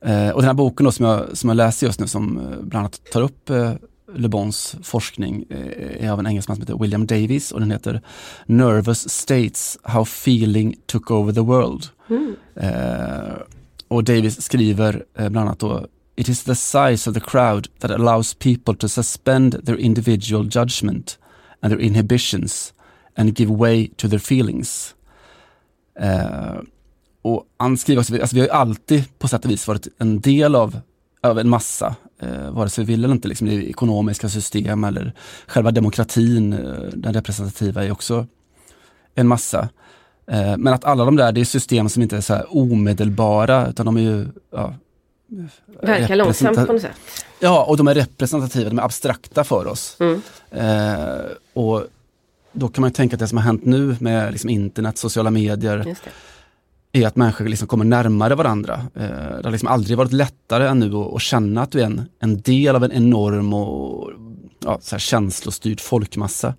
[0.00, 2.44] Eh, och den här boken då som jag, som jag läser just nu som eh,
[2.44, 3.72] bland annat tar upp eh,
[4.14, 8.00] Le Bons forskning eh, är av en engelsman som heter William Davies och den heter
[8.46, 11.86] Nervous States, How Feeling Took Over the World.
[12.54, 13.34] Eh,
[13.88, 17.90] och Davis skriver eh, bland annat då It is the size of the crowd that
[17.90, 21.18] allows people to suspend their individual judgment
[21.60, 22.72] and their inhibitions
[23.16, 24.94] and give way to their feelings.
[26.00, 26.60] Eh,
[27.22, 30.20] och han skriver också, alltså vi har ju alltid på sätt och vis varit en
[30.20, 30.80] del av,
[31.20, 35.12] av en massa, eh, vare sig vi vill eller inte, liksom, det ekonomiska system eller
[35.46, 36.58] själva demokratin, eh,
[36.92, 38.26] den representativa är också
[39.14, 39.68] en massa.
[40.30, 43.86] Eh, men att alla de där, det är system som inte är så omedelbara, utan
[43.86, 44.74] de är ju ja,
[45.82, 46.96] Verkar långsamt på något sätt.
[47.40, 49.96] Ja, och de är representativa, de är abstrakta för oss.
[50.00, 50.22] Mm.
[50.50, 51.84] Eh, och
[52.52, 55.30] då kan man ju tänka att det som har hänt nu med liksom internet, sociala
[55.30, 55.96] medier,
[56.92, 58.86] är att människor liksom kommer närmare varandra.
[58.94, 61.84] Eh, det har liksom aldrig varit lättare än nu att, att känna att du är
[61.86, 64.10] en, en del av en enorm och
[64.64, 66.54] ja, så här känslostyrd folkmassa.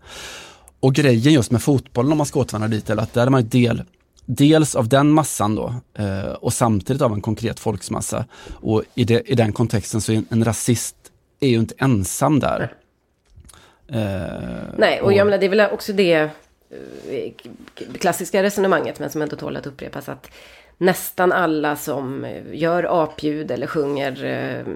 [0.80, 3.42] Och grejen just med fotbollen om man ska återvända dit, är att där är man
[3.42, 3.84] ju del,
[4.26, 8.26] dels av den massan då eh, och samtidigt av en konkret folksmassa.
[8.54, 10.96] Och i, det, i den kontexten så är en, en rasist
[11.40, 12.74] är ju inte ensam där.
[13.88, 16.30] Eh, Nej, och jag menar det är väl också det eh,
[18.00, 20.32] klassiska resonemanget, men som ändå tål att upprepas, att
[20.78, 24.74] nästan alla som eh, gör apljud eller sjunger eh,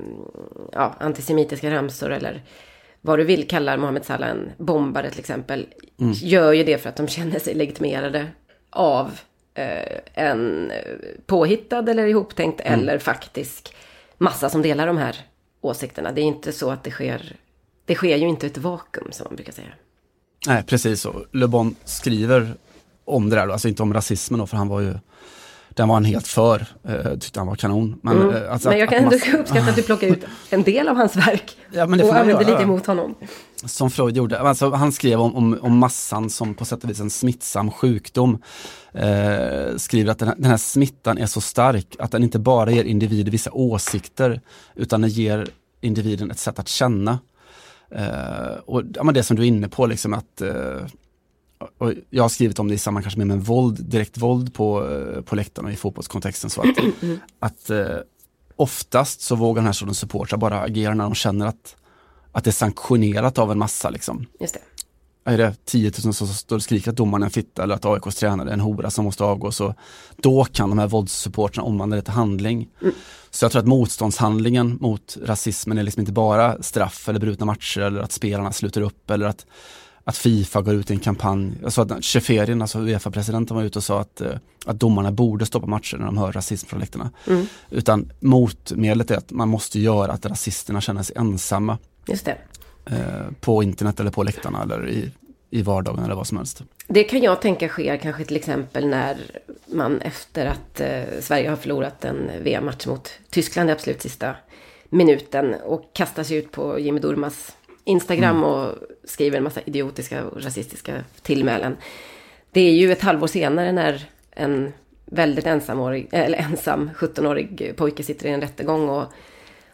[0.72, 2.42] ja, antisemitiska ramsor eller
[3.02, 5.68] vad du vill kallar Mohammed Salah en bombare till exempel,
[6.14, 8.28] gör ju det för att de känner sig legitimerade
[8.70, 9.20] av
[9.54, 10.78] eh, en eh,
[11.26, 13.76] påhittad eller ihoptänkt eller faktisk
[14.18, 15.16] massa som delar de här
[15.62, 16.12] åsikterna.
[16.12, 17.36] Det är inte så att det sker,
[17.86, 19.68] det sker ju inte ett vakuum som man brukar säga.
[20.48, 21.26] Nej, precis så.
[21.32, 22.54] Le Bon skriver
[23.06, 23.54] om det där, då.
[23.54, 24.94] alltså inte om rasismen då, för han var ju,
[25.74, 28.00] den var han helt för, eh, tyckte han var kanon.
[28.04, 30.26] Men, eh, alltså Men jag att- kan att ändå massa- uppskatta att du plockar ut
[30.50, 33.16] en del av hans verk Ja, men det och man använder lite emot honom.
[33.66, 34.40] Som Freud gjorde.
[34.40, 38.42] Alltså, han skrev om, om, om massan som på sätt och vis en smittsam sjukdom.
[38.94, 42.72] Eh, skriver att den här, den här smittan är så stark att den inte bara
[42.72, 44.42] ger individer vissa åsikter
[44.76, 45.48] utan den ger
[45.82, 47.20] individen ett sätt att känna.
[47.96, 50.86] Eh, och ja, det som du är inne på, liksom att eh,
[51.78, 54.90] och jag har skrivit om det i samband kanske med, med våld, direkt våld på,
[54.90, 56.50] eh, på läktaren och i fotbollskontexten.
[56.50, 56.68] Så att,
[57.40, 57.98] att eh,
[58.56, 61.76] oftast så vågar den här sortens supportrar bara agera när de känner att,
[62.32, 63.90] att det är sanktionerat av en massa.
[63.90, 64.26] Liksom.
[64.40, 64.62] Just det.
[65.24, 67.86] Är det 10 000 som står och skriker att domaren är en fitta eller att
[67.86, 69.52] AIKs tränare är en hora som måste avgå.
[69.52, 69.76] Så
[70.16, 72.70] då kan de här våldssupportrarna omvandla det till handling.
[73.32, 77.82] Så jag tror att motståndshandlingen mot rasismen är liksom inte bara straff eller brutna matcher
[77.82, 79.46] eller att spelarna slutar upp eller att,
[80.04, 81.54] att Fifa går ut i en kampanj.
[81.62, 84.32] Jag såg att Sheferin, alltså Uefa-presidenten var ute och sa att, eh,
[84.66, 87.12] att domarna borde stoppa matcher när de hör rasism från läktarna.
[87.70, 92.38] Utan motmedlet är att man måste göra att rasisterna känner sig ensamma Just det.
[92.86, 95.12] eh, på internet eller på läktarna eller i,
[95.50, 96.64] i vardagen eller vad som helst.
[96.88, 99.18] Det kan jag tänka sker kanske till exempel när
[99.66, 104.36] man efter att eh, Sverige har förlorat en VM-match mot Tyskland i absolut sista
[104.90, 107.52] minuten och kastar sig ut på Jimmy Durmas
[107.84, 111.78] Instagram och skriver en massa idiotiska och rasistiska tillmälen.
[112.52, 114.74] Det är ju ett halvår senare när en
[115.06, 119.06] väldigt ensamårig, eller ensam 17-årig pojke sitter i en rättegång och,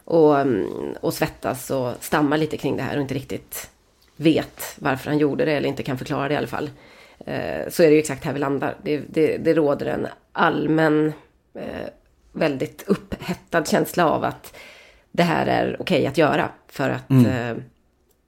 [0.04, 3.70] och, mm, och svettas och stammar lite kring det här och inte riktigt
[4.16, 6.70] vet varför han gjorde det eller inte kan förklara det i alla fall.
[7.18, 8.76] Eh, så är det ju exakt här vi landar.
[8.82, 11.12] Det, det, det råder en allmän,
[11.54, 11.88] eh,
[12.32, 14.56] väldigt upphettad känsla av att
[15.12, 17.54] det här är okej att göra för att eh,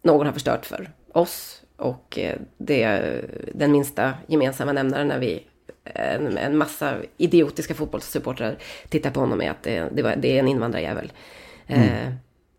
[0.02, 3.24] någon har förstört för oss Och eh, det är
[3.54, 5.46] den minsta gemensamma nämnaren när vi
[5.84, 10.38] en, en massa idiotiska fotbollssupportrar tittar på honom är att det, det, var, det är
[10.38, 11.12] en invandrarjävel.
[11.66, 11.88] Mm.
[11.88, 12.12] Eh,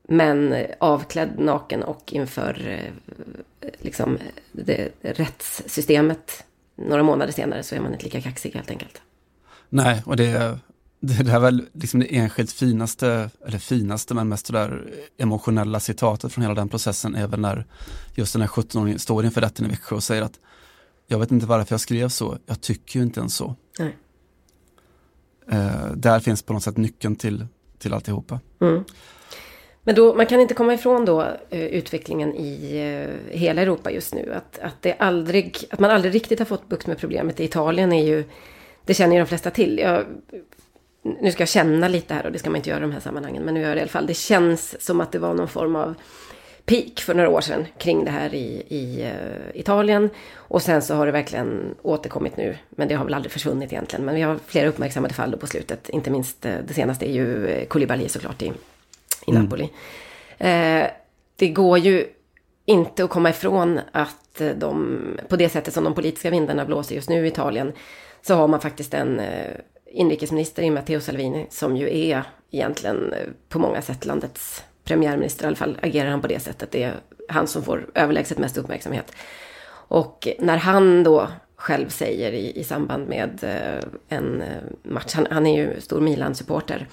[0.04, 4.18] men avklädd, naken och inför eh, liksom,
[4.52, 9.02] det, rättssystemet några månader senare så är man inte lika kaxig helt enkelt.
[9.70, 10.60] Nej, och det,
[11.04, 16.42] det är väl liksom det enskilt finaste, eller finaste men mest där emotionella citatet från
[16.42, 17.66] hela den processen är väl när
[18.16, 20.40] just den här 17-åringen står inför rätten i Växjö och säger att
[21.08, 23.56] jag vet inte varför jag skrev så, jag tycker ju inte ens så.
[23.80, 23.96] Nej.
[25.52, 27.46] Eh, där finns på något sätt nyckeln till,
[27.78, 28.40] till alltihopa.
[28.62, 28.84] Mm.
[29.84, 34.14] Men då, man kan inte komma ifrån då eh, utvecklingen i eh, hela Europa just
[34.14, 34.34] nu.
[34.34, 37.94] Att, att, det aldrig, att man aldrig riktigt har fått bukt med problemet i Italien
[37.94, 38.24] är ju,
[38.86, 39.78] det känner ju de flesta till.
[39.78, 40.06] Jag,
[41.02, 43.00] nu ska jag känna lite här och det ska man inte göra i de här
[43.00, 43.44] sammanhangen.
[43.44, 44.08] Men nu gör jag det i alla fall.
[44.08, 45.96] Det känns som att det var någon form av
[46.66, 50.10] peak för några år sedan kring det här i, i uh, Italien.
[50.36, 52.58] Och sen så har det verkligen återkommit nu.
[52.70, 54.06] Men det har väl aldrig försvunnit egentligen.
[54.06, 55.90] Men vi har flera uppmärksammade fall då på slutet.
[55.90, 59.44] Inte minst uh, det senaste är ju uh, Koulibaly såklart i, i mm.
[59.44, 59.64] Napoli.
[59.64, 60.88] Uh,
[61.36, 62.08] det går ju
[62.66, 67.10] inte att komma ifrån att de, på det sättet som de politiska vindarna blåser just
[67.10, 67.72] nu i Italien,
[68.22, 69.22] så har man faktiskt en
[69.92, 75.48] inrikesminister i Matteo Salvini som ju är egentligen eh, på många sätt landets premiärminister, i
[75.48, 76.72] alla fall agerar han på det sättet.
[76.72, 76.94] Det är
[77.28, 79.12] han som får överlägset mest uppmärksamhet.
[79.88, 85.28] Och när han då själv säger i, i samband med eh, en eh, match, han,
[85.32, 86.88] han är ju stor Milan-supporter,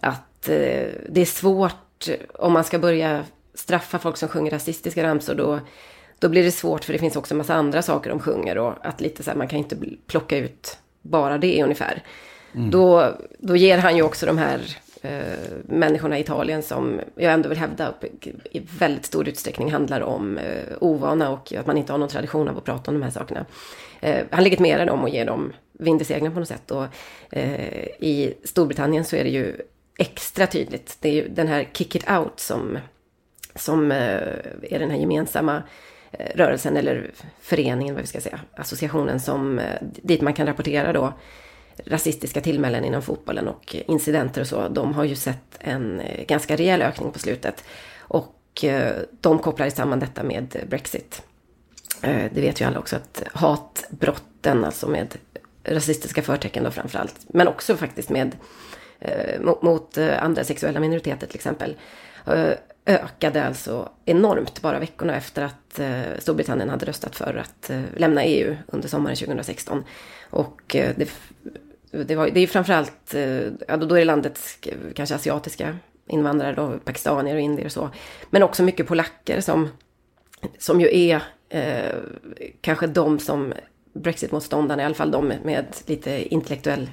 [0.00, 5.34] att eh, det är svårt om man ska börja straffa folk som sjunger rasistiska ramsor
[5.34, 5.60] då,
[6.18, 8.86] då blir det svårt för det finns också en massa andra saker de sjunger och
[8.86, 12.02] att lite så här, man kan inte plocka ut bara det ungefär.
[12.54, 12.70] Mm.
[12.70, 14.60] Då, då ger han ju också de här
[15.02, 17.94] eh, människorna i Italien som jag ändå vill hävda
[18.50, 22.48] i väldigt stor utsträckning handlar om eh, ovana och att man inte har någon tradition
[22.48, 23.46] av att prata om de här sakerna.
[24.00, 26.70] Eh, han legitimerar dem och ger dem vind i seglen på något sätt.
[26.70, 26.84] Och,
[27.30, 29.56] eh, I Storbritannien så är det ju
[29.98, 30.96] extra tydligt.
[31.00, 32.78] Det är ju den här Kick It Out som,
[33.54, 34.22] som eh,
[34.62, 35.62] är den här gemensamma
[36.34, 37.10] rörelsen eller
[37.40, 41.12] föreningen, vad vi ska säga, associationen som eh, dit man kan rapportera då
[41.86, 46.56] rasistiska tillmälen inom fotbollen och incidenter och så, de har ju sett en eh, ganska
[46.56, 47.64] rejäl ökning på slutet.
[47.98, 51.22] Och eh, de kopplar samman detta med Brexit.
[52.00, 55.14] Det vet ju alla också att hatbrotten, alltså med
[55.64, 58.36] rasistiska förtecken då framförallt, men också faktiskt med
[59.40, 61.76] mot andra sexuella minoriteter till exempel,
[62.86, 68.24] ökade alltså enormt bara veckorna efter att eh, Storbritannien hade röstat för att eh, lämna
[68.24, 69.84] EU under sommaren 2016.
[70.30, 71.10] Och eh, det
[72.06, 73.14] det, var, det är framförallt,
[73.68, 74.58] ja, då är det landets
[74.94, 75.76] kanske asiatiska
[76.06, 77.90] invandrare, då, pakistanier och indier och så.
[78.30, 79.68] Men också mycket polacker som,
[80.58, 81.94] som ju är eh,
[82.60, 83.54] kanske de som
[83.92, 86.90] Brexit-motståndarna, i alla fall de med lite intellektuell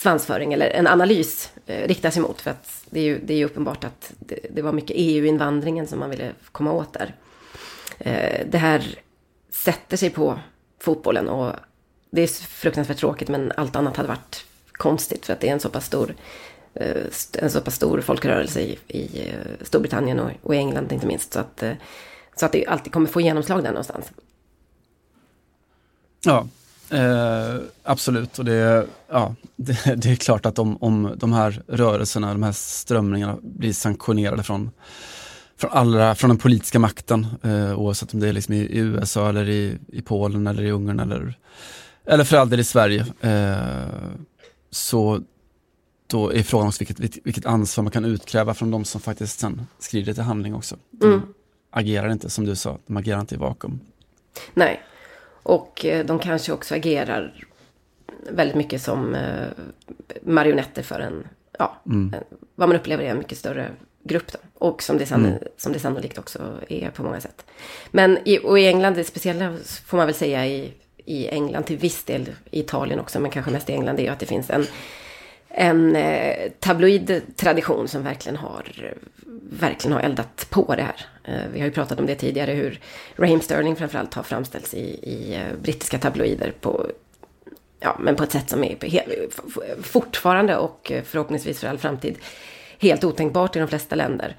[0.00, 2.40] svansföring eller en analys eh, riktas emot.
[2.40, 5.86] För att det är ju, det är ju uppenbart att det, det var mycket EU-invandringen
[5.86, 7.14] som man ville komma åt där.
[7.98, 8.98] Eh, det här
[9.50, 10.38] sätter sig på
[10.78, 11.52] fotbollen och
[12.10, 15.60] det är fruktansvärt tråkigt men allt annat hade varit konstigt för att det är en
[15.60, 16.14] så pass stor,
[16.74, 17.04] eh,
[17.38, 21.32] en så pass stor folkrörelse i, i eh, Storbritannien och, och, i England inte minst.
[21.32, 21.72] Så att, eh,
[22.36, 24.10] så att det alltid kommer få genomslag där någonstans.
[26.24, 26.46] Ja,
[26.90, 28.38] eh, absolut.
[28.38, 32.52] Och det, ja, det, det, är klart att om, om de här rörelserna, de här
[32.52, 34.70] strömningarna blir sanktionerade från
[35.56, 39.28] från, allra, från den politiska makten, eh, oavsett om det är liksom i, i, USA
[39.28, 41.36] eller i, i Polen eller i Ungern eller
[42.04, 43.86] eller för all del i Sverige, eh,
[44.70, 45.20] så
[46.06, 49.66] då är frågan också vilket, vilket ansvar man kan utkräva från de som faktiskt sen
[49.78, 50.76] skrider till handling också.
[50.90, 51.20] De mm.
[51.70, 53.80] agerar inte som du sa, de agerar inte i vakuum.
[54.54, 54.80] Nej,
[55.42, 57.44] och eh, de kanske också agerar
[58.30, 59.46] väldigt mycket som eh,
[60.22, 61.28] marionetter för en,
[61.58, 62.14] ja, mm.
[62.54, 63.70] vad man upplever är en mycket större
[64.02, 64.32] grupp.
[64.32, 64.38] Då.
[64.54, 65.38] Och som det, sann, mm.
[65.56, 66.38] som det sannolikt också
[66.68, 67.44] är på många sätt.
[67.90, 70.72] Men i, och i England, det speciella får man väl säga i
[71.10, 74.08] i England, till viss del i Italien också, men kanske mest i England, är ju
[74.08, 74.66] att det finns en,
[75.48, 78.94] en eh, tabloid tradition som verkligen har,
[79.52, 81.06] verkligen har eldat på det här.
[81.24, 82.80] Eh, vi har ju pratat om det tidigare, hur
[83.16, 86.86] Raheem Sterling framförallt har framställts i, i eh, brittiska tabloider på,
[87.80, 88.76] ja, men på ett sätt som är
[89.82, 92.18] fortfarande och eh, förhoppningsvis för all framtid
[92.78, 94.36] helt otänkbart i de flesta länder.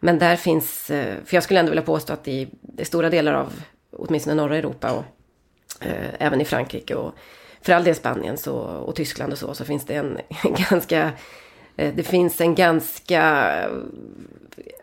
[0.00, 0.84] Men där finns,
[1.24, 2.48] för jag skulle ändå vilja påstå att i
[2.82, 3.52] stora delar av
[3.96, 5.04] åtminstone norra Europa och
[5.86, 7.14] eh, även i Frankrike och
[7.60, 10.18] för all del Spanien så, och Tyskland och så, så finns det en,
[10.70, 11.12] ganska,
[11.76, 13.22] det finns en ganska,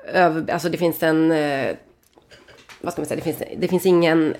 [0.05, 1.75] över, alltså det finns en, eh,
[2.81, 4.35] vad ska man säga, det finns, det finns ingen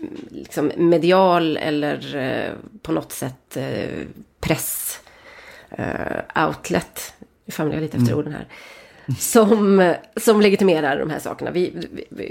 [0.00, 4.06] mm, liksom, medial eller eh, på något sätt eh,
[4.40, 5.00] press
[5.70, 7.14] eh, outlet.
[7.44, 8.46] Nu famlar jag lite efter orden här.
[9.18, 11.50] Som, som legitimerar de här sakerna.
[11.50, 12.24] Vi, vi,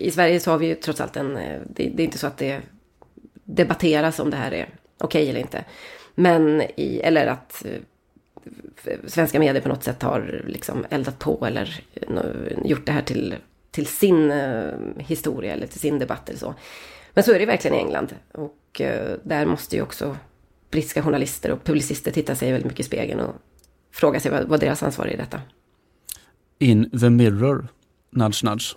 [0.00, 1.36] I Sverige så har vi ju trots allt en...
[1.36, 2.60] eh, Det, det är inte så att det
[3.44, 5.64] debatteras om det här är okej eller inte.
[6.14, 7.80] Men i, eller att eh,
[9.06, 13.34] svenska medier på något sätt har liksom eldat på eller eh, gjort det här till,
[13.70, 16.54] till sin eh, historia eller till sin debatt eller så.
[17.14, 18.14] Men så är det verkligen i England.
[18.32, 20.16] Och eh, där måste ju också
[20.70, 23.34] brittiska journalister och publicister titta sig väldigt mycket i spegeln och
[23.92, 25.40] fråga sig vad, vad deras ansvar är i detta.
[26.58, 27.68] In the mirror,
[28.10, 28.76] nudge nudge.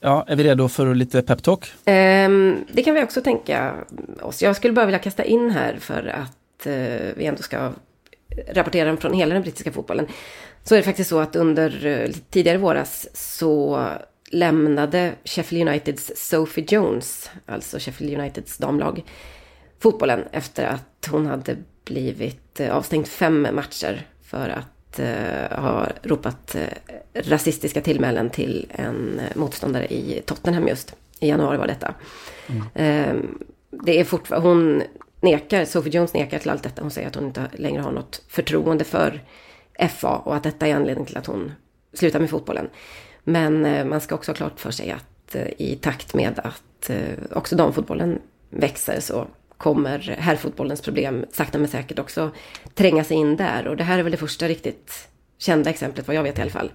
[0.00, 1.64] Ja, är vi redo för lite peptalk?
[1.64, 3.74] Um, ehm, det kan vi också tänka
[4.20, 4.42] oss.
[4.42, 7.72] Jag skulle bara vilja kasta in här för att uh, vi ändå ska
[8.52, 10.06] rapportera från hela den brittiska fotbollen.
[10.62, 13.88] Så är det faktiskt så att under uh, tidigare våras så
[14.30, 19.04] lämnade Sheffield Uniteds Sophie Jones, alltså Sheffield Uniteds damlag,
[19.78, 24.64] fotbollen efter att hon hade blivit eh, avstängd fem matcher för att
[24.98, 26.68] eh, ha ropat eh,
[27.14, 30.94] rasistiska tillmälen till en eh, motståndare i Tottenham just.
[31.20, 31.94] I januari var detta.
[32.74, 33.14] Eh,
[33.70, 34.82] det är fortfarande, hon
[35.20, 36.82] nekar, Sophie Jones nekar till allt detta.
[36.82, 39.22] Hon säger att hon inte längre har något förtroende för
[39.90, 41.52] FA och att detta är anledningen till att hon
[41.92, 42.68] slutar med fotbollen.
[43.24, 46.90] Men man ska också ha klart för sig att i takt med att
[47.30, 48.18] också damfotbollen
[48.50, 49.26] växer så
[49.58, 52.30] kommer herrfotbollens problem sakta men säkert också
[52.74, 53.66] tränga sig in där.
[53.66, 56.50] Och det här är väl det första riktigt kända exemplet, vad jag vet i alla
[56.50, 56.72] fall.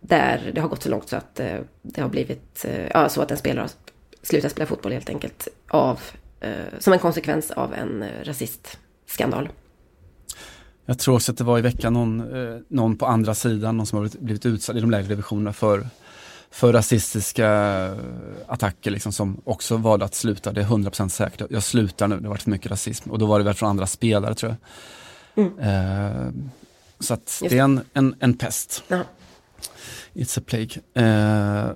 [0.00, 3.22] Där det har gått så långt så att eh, det har blivit eh, ja, så
[3.22, 3.70] att en spelare har
[4.22, 6.00] slutat spela fotboll helt enkelt av,
[6.40, 9.48] eh, som en konsekvens av en rasistskandal.
[10.86, 12.24] Jag tror också att det var i veckan någon,
[12.68, 15.86] någon på andra sidan, någon som har blivit, blivit utsatt i de lägre divisionerna för,
[16.56, 17.48] för rasistiska
[18.46, 20.52] attacker liksom, som också valde att sluta.
[20.52, 21.50] Det är 100% säkert.
[21.50, 23.10] Jag slutar nu, det har varit för mycket rasism.
[23.10, 24.56] Och då var det väl från andra spelare tror
[25.34, 25.46] jag.
[25.46, 26.30] Eh,
[27.00, 28.84] så att Just det är en, en, en pest.
[28.88, 29.00] Ja.
[30.14, 30.80] It's a plague.
[30.94, 31.72] Eh,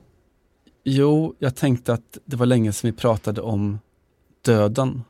[0.84, 3.78] jo, jag tänkte att det var länge sedan vi pratade om
[4.42, 5.02] döden.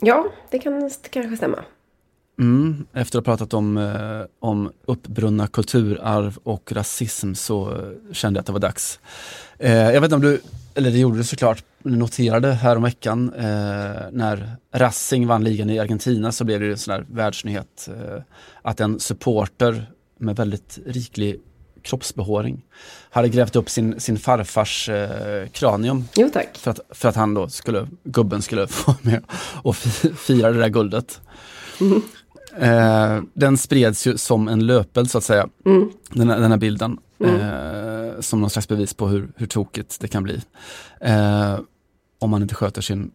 [0.00, 1.64] Ja, det kan det kanske stämma.
[2.40, 8.40] Mm, efter att ha pratat om, eh, om uppbrunna kulturarv och rasism så kände jag
[8.40, 9.00] att det var dags.
[9.58, 10.40] Eh, jag vet inte om du,
[10.74, 13.44] eller det gjorde du såklart, noterade häromveckan eh,
[14.12, 18.22] när Racing vann ligan i Argentina så blev det en sån här världsnyhet eh,
[18.62, 21.40] att en supporter med väldigt riklig
[21.82, 22.62] kroppsbehåring
[23.10, 27.48] hade grävt upp sin, sin farfars eh, kranium Jo för att, för att han då
[27.48, 29.24] skulle, gubben skulle få med
[29.62, 31.20] och fi- fira det där guldet.
[32.58, 35.48] Eh, den spreds ju som en löpeld så att säga,
[36.10, 36.98] den, här, den här bilden.
[37.24, 40.42] Eh, som någon slags bevis på hur, hur tokigt det kan bli.
[41.00, 41.58] Eh,
[42.18, 43.10] om man inte sköter sin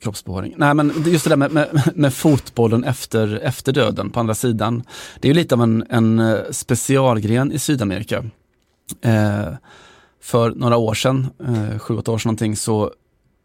[0.00, 0.54] kroppsbehåring.
[0.56, 4.82] Nej men just det där med, med, med fotbollen efter, efter döden på andra sidan.
[5.20, 8.24] Det är ju lite av en, en eh, specialgren i Sydamerika.
[9.02, 9.48] Eh,
[10.20, 12.92] för några år sedan, eh, sju, åtta år sedan någonting, så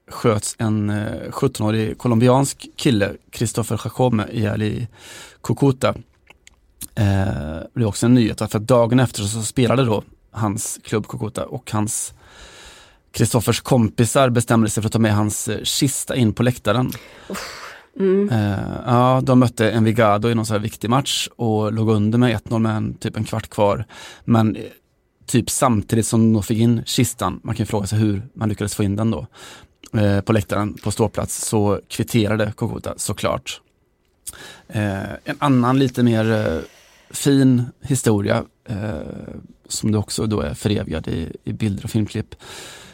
[0.08, 4.88] sköts en eh, 17-årig colombiansk kille, Christopher Jacome, ihjäl i
[5.44, 5.90] Cucuta.
[6.96, 11.08] Eh, det är också en nyhet, för att dagen efter så spelade då hans klubb
[11.08, 12.14] Cucuta och hans
[13.12, 16.92] Kristoffers kompisar bestämde sig för att ta med hans eh, kista in på läktaren.
[18.32, 22.38] Eh, ja, de mötte Envigado i någon så här viktig match och låg under med
[22.38, 23.86] 1-0 med en, typ en kvart kvar.
[24.26, 24.64] Men eh,
[25.26, 28.76] typ samtidigt som de fick in kistan, man kan ju fråga sig hur man lyckades
[28.76, 29.28] få in den då,
[29.94, 33.62] eh, på läktaren på ståplats, så kvitterade Kokota såklart.
[34.68, 36.62] Eh, en annan lite mer eh,
[37.10, 39.00] fin historia, eh,
[39.68, 42.36] som det också då är förevigad i, i bilder och filmklipp.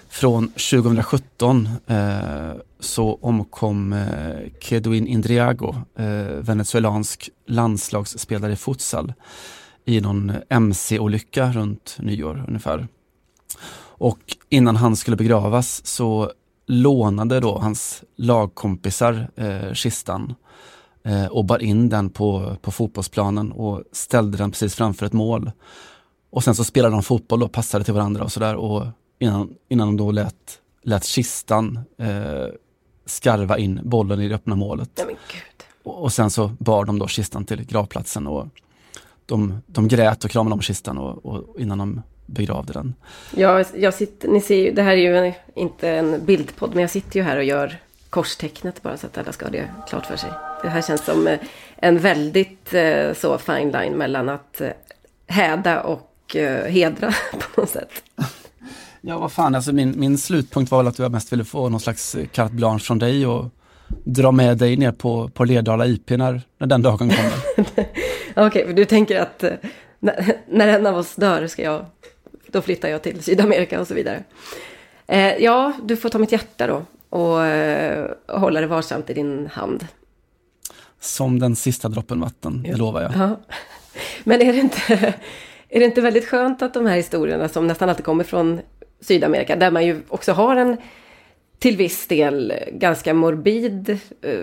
[0.09, 6.05] Från 2017 eh, så omkom eh, Kedwin Indriago, eh,
[6.39, 9.13] venezuelansk landslagsspelare i futsal,
[9.85, 12.87] i någon eh, MC-olycka runt nyår ungefär.
[13.95, 14.19] Och
[14.49, 16.31] innan han skulle begravas så
[16.65, 20.35] lånade då hans lagkompisar eh, kistan
[21.03, 25.51] eh, och bar in den på, på fotbollsplanen och ställde den precis framför ett mål.
[26.29, 28.85] Och sen så spelade de fotboll och passade till varandra och sådär och
[29.19, 32.47] innan, innan de då lät, lät kistan eh,
[33.05, 34.89] skarva in bollen i det öppna målet.
[34.95, 35.05] Ja.
[35.83, 38.47] Och, och sen så bar de då kistan till gravplatsen och
[39.25, 42.95] de, de grät och kramade om kistan och, och innan de begravde den.
[43.35, 46.81] Jag, jag sitter, ni ser ju, det här är ju en, inte en bildpodd, men
[46.81, 47.77] jag sitter ju här och gör
[48.09, 50.29] korstecknet bara så att alla ska ha det klart för sig.
[50.63, 51.39] Det här känns som eh,
[51.75, 54.69] en väldigt eh, så fine line mellan att eh,
[55.27, 56.09] häda och
[56.67, 57.89] hedra på något sätt.
[59.05, 61.79] Ja, vad fan, alltså min, min slutpunkt var väl att jag mest ville få någon
[61.79, 63.45] slags carte blanche från dig och
[64.03, 67.33] dra med dig ner på, på Lerdala IP när, när den dagen kommer.
[68.47, 69.43] Okej, för du tänker att
[69.99, 71.85] när, när en av oss dör ska jag,
[72.53, 74.23] då flyttar jag till Sydamerika och så vidare.
[75.07, 79.47] Eh, ja, du får ta mitt hjärta då och eh, hålla det varsamt i din
[79.47, 79.87] hand.
[80.99, 83.11] Som den sista droppen vatten, det lovar jag.
[83.15, 83.39] Ja.
[84.23, 85.13] Men är det, inte,
[85.69, 88.61] är det inte väldigt skönt att de här historierna som nästan alltid kommer från
[89.01, 90.77] Sydamerika, där man ju också har en
[91.59, 93.89] till viss del ganska morbid
[94.21, 94.39] eh,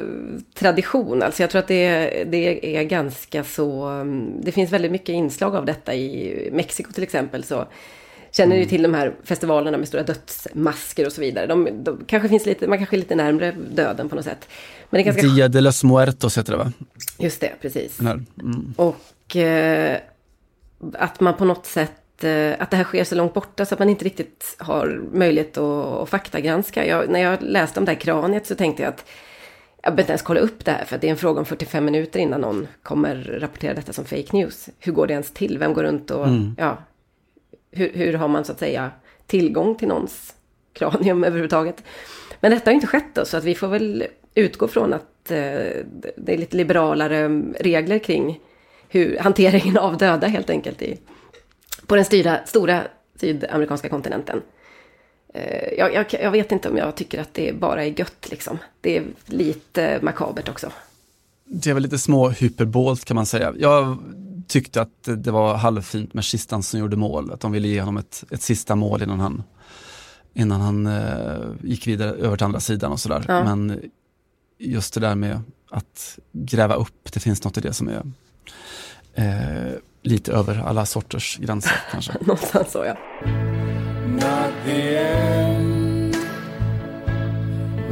[0.54, 1.22] tradition.
[1.22, 3.82] Alltså jag tror att det, det är ganska så...
[3.84, 7.44] mm, Det finns väldigt mycket inslag av detta i Mexiko till exempel.
[7.44, 7.66] Så
[8.32, 11.46] känner ju till de här festivalerna med stora dödsmasker och så vidare.
[11.46, 14.48] De, de kanske finns lite, man kanske är lite närmre döden på något sätt.
[14.90, 15.26] Men det är ganska...
[15.34, 16.72] Dia de los Muertos heter det va?
[17.18, 18.00] Just det, precis.
[18.00, 18.26] Mm.
[18.76, 19.98] Och eh,
[20.92, 23.78] att man på något sätt, eh, att det här sker så långt borta så att
[23.78, 26.86] man inte riktigt har möjlighet att, att faktagranska.
[26.86, 29.04] Jag, när jag läste om det här kraniet så tänkte jag att
[29.82, 31.84] jag behöver inte ens kolla upp det här för det är en fråga om 45
[31.84, 34.68] minuter innan någon kommer rapportera detta som fake news.
[34.78, 35.58] Hur går det ens till?
[35.58, 36.26] Vem går runt och,
[36.56, 36.78] ja,
[37.70, 38.90] hur, hur har man så att säga
[39.26, 40.34] tillgång till någons
[40.72, 41.84] kranium överhuvudtaget?
[42.40, 44.04] Men detta har ju inte skett då, så att vi får väl
[44.34, 45.36] utgå från att eh,
[46.16, 47.28] det är lite liberalare
[47.60, 48.40] regler kring
[48.88, 50.98] hur, hanteringen av döda helt enkelt i,
[51.86, 52.82] på den styra, stora
[53.16, 54.42] sydamerikanska kontinenten.
[55.34, 58.58] Eh, jag, jag, jag vet inte om jag tycker att det bara är gött liksom.
[58.80, 60.72] Det är lite makabert också.
[61.44, 63.54] Det är väl lite små hyperbolt kan man säga.
[63.58, 63.98] Jag
[64.50, 67.96] tyckte att det var halvfint med kistan som gjorde mål, att de ville ge honom
[67.96, 69.42] ett, ett sista mål innan han,
[70.34, 73.24] innan han eh, gick vidare över till andra sidan och sådär.
[73.28, 73.44] Ja.
[73.44, 73.80] Men
[74.58, 78.02] just det där med att gräva upp, det finns något i det som är
[79.14, 82.12] eh, lite över alla sorters gränser kanske.
[82.20, 82.96] Någonstans så ja.
[84.06, 86.16] Not the end.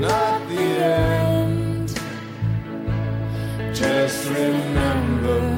[0.00, 1.90] Not the end.
[3.74, 5.57] Just remember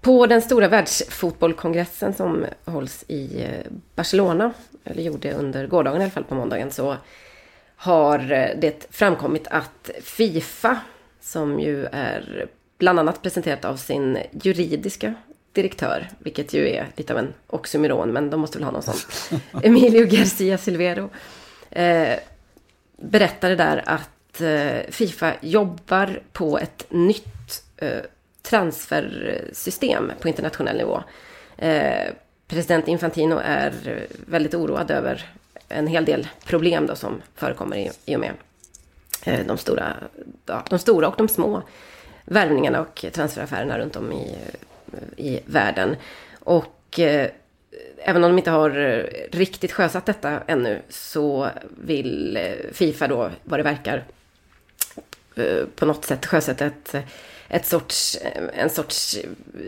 [0.00, 4.52] På den stora världsfotbollkongressen som hålls i eh, Barcelona,
[4.84, 6.96] eller gjorde under gårdagen i alla fall på måndagen, så
[7.76, 10.80] har eh, det framkommit att Fifa,
[11.20, 12.46] som ju är
[12.78, 15.14] bland annat presenterat av sin juridiska
[15.52, 19.40] direktör, vilket ju är lite av en oxymoron, men de måste väl ha någon sån,
[19.62, 21.10] Emilio Garcia Silvero,
[21.70, 22.18] eh,
[22.96, 28.00] berättade där att Eh, Fifa jobbar på ett nytt eh,
[28.42, 31.02] transfersystem på internationell nivå.
[31.58, 32.12] Eh,
[32.48, 33.72] president Infantino är
[34.26, 35.30] väldigt oroad över
[35.68, 38.32] en hel del problem då som förekommer i, och med
[39.46, 39.96] de, stora,
[40.68, 41.62] de stora och de små
[42.24, 44.36] värvningarna och transferaffärerna runt om i,
[45.16, 45.96] i världen.
[46.38, 47.00] Och
[47.98, 48.70] även om de inte har
[49.32, 51.48] riktigt sjösatt detta ännu så
[51.84, 52.38] vill
[52.72, 54.04] Fifa då, vad det verkar,
[55.76, 56.94] på något sätt sjösätta ett,
[57.48, 58.18] ett sorts,
[58.52, 59.18] en sorts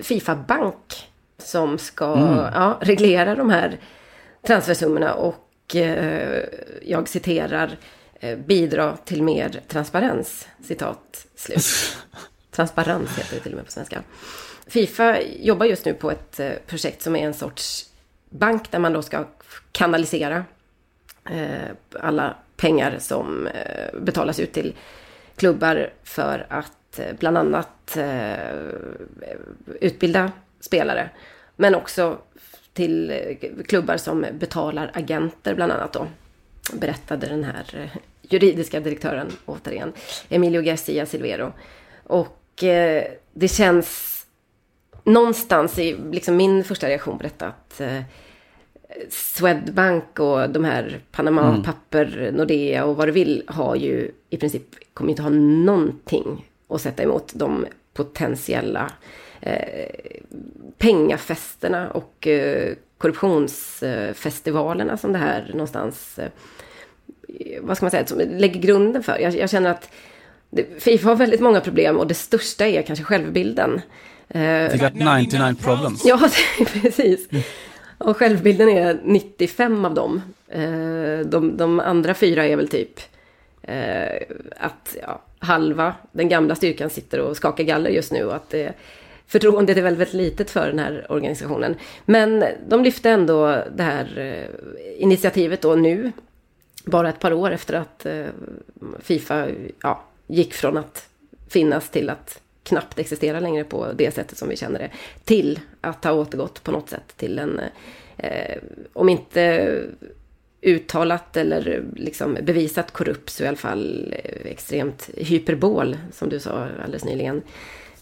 [0.02, 1.08] Fifa-bank
[1.38, 2.04] som ska
[2.54, 3.78] ja, reglera de här
[4.46, 6.44] transfersummorna och eh,
[6.82, 7.78] jag citerar
[8.20, 10.48] eh, bidra till mer transparens.
[10.64, 11.64] Citat slut.
[12.50, 14.02] Transparens heter det till och med på svenska.
[14.66, 17.86] Fifa jobbar just nu på ett eh, projekt som är en sorts
[18.30, 19.24] bank där man då ska
[19.72, 20.44] kanalisera
[21.30, 24.74] eh, alla pengar som eh, betalas ut till
[25.43, 28.57] klubbar för att eh, bland annat eh,
[29.80, 31.11] utbilda spelare.
[31.57, 32.18] Men också
[32.72, 36.07] till eh, klubbar som betalar agenter bland annat då.
[36.72, 37.90] Berättade den här
[38.22, 39.93] juridiska direktören återigen.
[40.28, 41.53] Emilio Garcia Silvero.
[42.05, 44.18] Och eh, det känns
[45.05, 48.03] någonstans i liksom min första reaktion på detta att eh,
[49.09, 54.64] Swedbank och de här Panama papper, Nordea och vad du vill har ju i princip
[54.95, 58.90] kommer inte ha någonting att sätta emot de potentiella
[59.40, 59.86] eh,
[60.78, 66.28] pengafesterna och eh, korruptionsfestivalerna som det här någonstans, eh,
[67.61, 69.18] vad ska man säga, som lägger grunden för.
[69.18, 69.90] Jag, jag känner att
[70.51, 73.80] det, Fifa har väldigt många problem och det största är kanske självbilden.
[74.28, 76.05] Eh, They got 99 problems.
[76.05, 76.30] Ja,
[76.82, 77.28] precis.
[77.99, 80.22] Och självbilden är 95 av dem.
[80.49, 83.01] Eh, De, de andra fyra är väl typ
[83.62, 84.22] eh,
[84.56, 88.72] att ja, halva den gamla styrkan sitter och skakar galler just nu och att det,
[89.26, 91.74] förtroendet är väldigt, väldigt litet för den här organisationen.
[92.04, 96.12] Men de lyfte ändå det här eh, initiativet då nu,
[96.84, 98.26] bara ett par år efter att eh,
[99.00, 99.48] Fifa
[99.82, 101.08] ja, gick från att
[101.48, 104.90] finnas till att knappt existera längre på det sättet som vi känner det,
[105.24, 107.60] till att ha återgått på något sätt till en,
[108.16, 108.56] eh,
[108.92, 109.82] om inte
[110.62, 116.68] uttalat eller liksom bevisat korrupt så i alla fall eh, extremt hyperbol, som du sa
[116.84, 117.42] alldeles nyligen,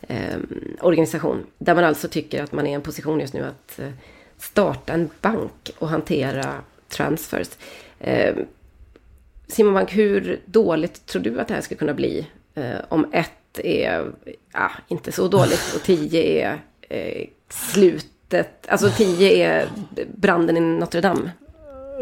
[0.08, 0.38] eh,
[0.80, 1.46] organisation.
[1.58, 3.90] Där man alltså tycker att man är i en position just nu att eh,
[4.38, 6.54] starta en bank och hantera
[6.88, 7.48] transfers.
[7.98, 8.36] Eh,
[9.46, 12.26] Simon Bank, hur dåligt tror du att det här ska kunna bli?
[12.54, 14.12] Eh, om ett är
[14.52, 19.68] ja, inte så dåligt och tio är eh, slutet, alltså tio är
[20.14, 21.30] branden i Notre Dame.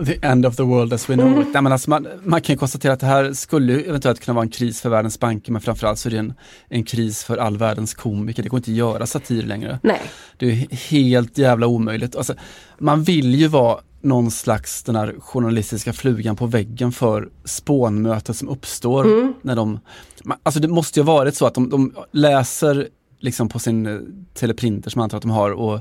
[0.07, 1.49] The end of the world as we know it.
[1.53, 4.51] Nej, men alltså man, man kan konstatera att det här skulle eventuellt kunna vara en
[4.51, 6.35] kris för världens banker, men framförallt så är det en,
[6.69, 8.43] en kris för all världens komiker.
[8.43, 9.79] Det går inte att göra satir längre.
[9.83, 10.01] Nej.
[10.37, 12.17] Det är helt jävla omöjligt.
[12.17, 12.35] Alltså,
[12.79, 18.49] man vill ju vara någon slags den här journalistiska flugan på väggen för spånmötet som
[18.49, 19.81] uppstår när de,
[20.25, 22.89] man- alltså det måste ju varit så att de, de läser
[23.21, 23.99] liksom på sin eh,
[24.35, 25.81] teleprinter som jag antar att de har och,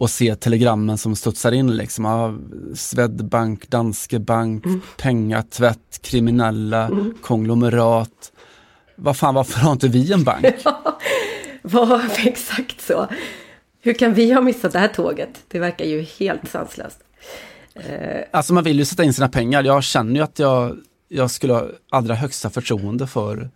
[0.00, 2.34] och ser telegrammen som studsar in liksom, ja,
[2.74, 4.64] Swedbank, Danske Bank,
[4.96, 6.90] pengatvätt, kriminella,
[7.22, 8.32] konglomerat.
[8.96, 10.46] Vad fan, varför har inte vi en bank?
[11.62, 13.06] Vad, exakt så.
[13.80, 15.44] Hur kan vi ha missat det här tåget?
[15.48, 16.98] Det verkar ju helt sanslöst.
[18.30, 19.64] Alltså man vill ju sätta in sina pengar.
[19.64, 20.78] Jag känner ju att jag,
[21.08, 23.50] jag skulle ha allra högsta förtroende för,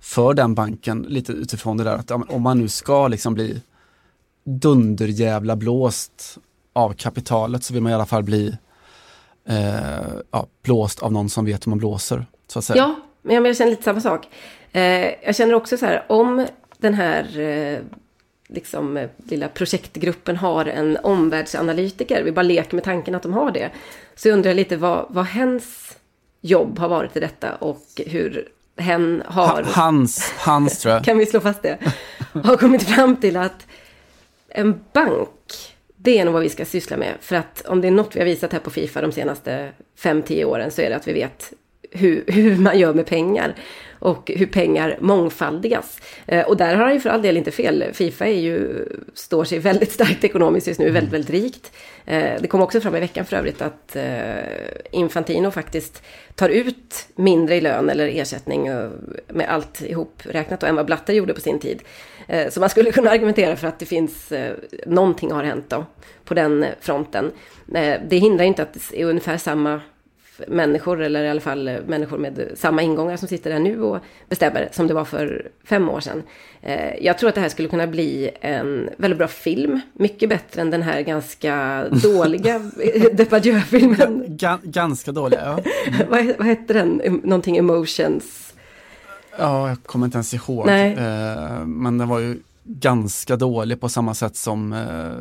[0.00, 3.62] för den banken, lite utifrån det där att ja, om man nu ska liksom bli
[4.44, 6.38] dunderjävla blåst
[6.72, 8.56] av kapitalet så vill man i alla fall bli
[9.48, 9.74] eh,
[10.30, 12.26] ja, blåst av någon som vet hur man blåser.
[12.48, 12.76] Så att säga.
[12.76, 14.28] Ja, men jag känner lite samma sak.
[14.72, 14.82] Eh,
[15.24, 16.46] jag känner också så här, om
[16.78, 17.78] den här eh,
[18.48, 23.50] liksom, eh, lilla projektgruppen har en omvärldsanalytiker, vi bara leker med tanken att de har
[23.50, 23.70] det,
[24.16, 25.96] så undrar jag lite vad, vad hens
[26.40, 29.46] jobb har varit i detta och hur hen har...
[29.46, 31.04] Ha- Hans, hans tror jag.
[31.04, 31.78] kan vi slå fast det?
[32.44, 33.66] Har kommit fram till att
[34.54, 37.14] en bank, det är nog vad vi ska syssla med.
[37.20, 40.44] För att om det är något vi har visat här på Fifa de senaste 5-10
[40.44, 41.52] åren så är det att vi vet
[41.94, 43.54] hur, hur man gör med pengar
[44.04, 46.00] och hur pengar mångfaldigas.
[46.26, 47.84] Eh, och där har han ju för all del inte fel.
[47.92, 51.72] Fifa är ju, står sig väldigt starkt ekonomiskt just nu, väldigt, väldigt rikt.
[52.06, 54.04] Eh, det kom också fram i veckan för övrigt att eh,
[54.90, 56.02] Infantino faktiskt
[56.34, 58.70] tar ut mindre i lön eller ersättning
[59.28, 61.82] med allt ihop räknat och än vad Blatter gjorde på sin tid.
[62.50, 64.32] Så man skulle kunna argumentera för att det finns,
[64.86, 65.86] någonting har hänt då
[66.24, 67.32] på den fronten.
[68.08, 69.80] Det hindrar inte att det är ungefär samma
[70.48, 73.98] människor, eller i alla fall eh, människor med samma ingångar som sitter där nu och
[74.28, 76.22] bestämmer, som det var för fem år sedan.
[76.62, 80.60] Eh, Jag tror att det här skulle kunna bli en väldigt bra film, mycket bättre
[80.60, 82.58] än den här ganska dåliga
[83.12, 84.24] Depardieu-filmen.
[84.28, 85.58] Ga- ganska dåliga, ja.
[86.08, 87.20] vad, vad hette den?
[87.24, 88.54] Någonting Emotions?
[89.38, 90.66] Ja, jag kommer inte ens ihåg.
[90.66, 90.92] Nej.
[90.92, 95.12] Eh, men den var ju ganska dålig på samma sätt som eh,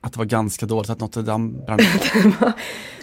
[0.00, 2.52] att det var ganska dåligt att Notre Dame brann ner.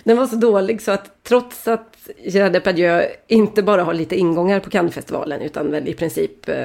[0.04, 4.60] Den var så dålig så att trots att Gerard Depardieu inte bara har lite ingångar
[4.60, 6.56] på Cannesfestivalen utan väl i princip, eh,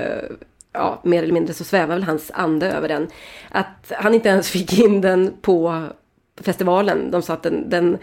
[0.72, 3.08] ja, mer eller mindre så svävar väl hans ande över den.
[3.48, 5.86] Att han inte ens fick in den på
[6.40, 7.10] festivalen.
[7.10, 7.98] De sa att den, den,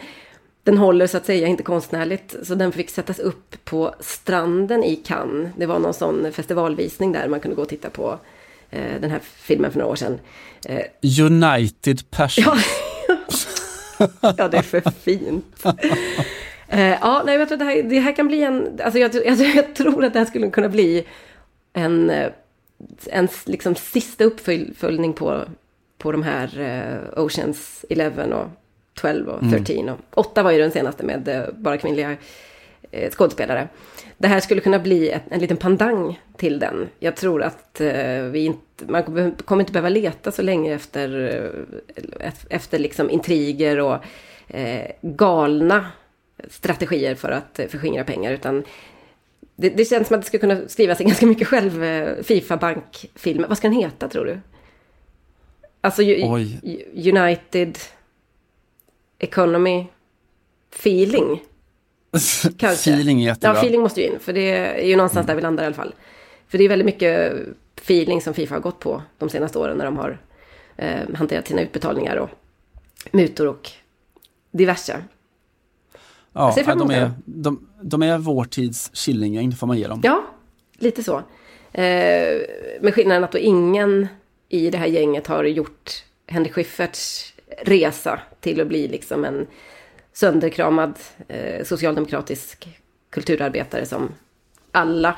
[0.64, 2.36] den håller så att säga inte konstnärligt.
[2.44, 5.52] Så den fick sättas upp på stranden i Cannes.
[5.58, 8.20] Det var någon sån festivalvisning där man kunde gå och titta på
[8.70, 10.20] den här filmen för några år sedan.
[10.66, 12.44] Eh, United Passion.
[12.46, 12.58] Ja.
[14.38, 15.66] ja, det är för fint.
[16.68, 18.80] Eh, ja, nej, jag tror att det här, det här kan bli en...
[18.84, 21.06] Alltså jag, jag, jag tror att det här skulle kunna bli
[21.74, 22.32] en, eh,
[23.06, 25.42] en liksom sista uppföljning på,
[25.98, 28.48] på de här eh, Oceans 11 och
[28.94, 29.90] 12 och 13.
[29.90, 32.18] Och 8 var ju den senaste med eh, bara kvinnliga
[32.92, 33.68] eh, skådespelare.
[34.18, 36.90] Det här skulle kunna bli en, en liten pandang till den.
[37.00, 41.30] Jag tror att eh, vi inte, man kommer inte behöva leta så länge efter,
[42.20, 43.98] eh, efter liksom intriger och
[44.48, 45.86] eh, galna
[46.48, 48.32] strategier för att eh, förskingra pengar.
[48.32, 48.64] Utan
[49.56, 53.46] det, det känns som att det skulle kunna skrivas en ganska mycket själv eh, Fifa-bankfilm.
[53.48, 54.40] Vad ska den heta tror du?
[55.82, 56.60] Alltså Oj.
[56.94, 57.78] United
[59.20, 59.86] Economy
[60.76, 61.42] feeling.
[62.58, 62.92] Kanske.
[62.92, 63.56] Feeling är jättebra.
[63.56, 64.20] Ja, feeling måste ju in.
[64.20, 65.94] För det är ju någonstans där vi landar i alla fall.
[66.48, 67.34] För det är väldigt mycket
[67.82, 70.22] feeling som Fifa har gått på de senaste åren när de har
[70.78, 72.30] eh, hanterat sina utbetalningar och
[73.12, 73.70] mutor och
[74.52, 75.02] diverse.
[76.34, 80.02] Ja, de, är, de, de är vår tids Killinggäng, får man ge dem.
[80.04, 80.24] Ja,
[80.78, 81.18] lite så.
[81.72, 82.42] Eh,
[82.82, 84.08] med skillnaden att då ingen
[84.50, 89.48] i det här gänget har gjort Henrik Schyfferts resa till att bli liksom en
[90.20, 90.94] sönderkramad
[91.28, 92.68] eh, socialdemokratisk
[93.10, 94.10] kulturarbetare som
[94.72, 95.16] alla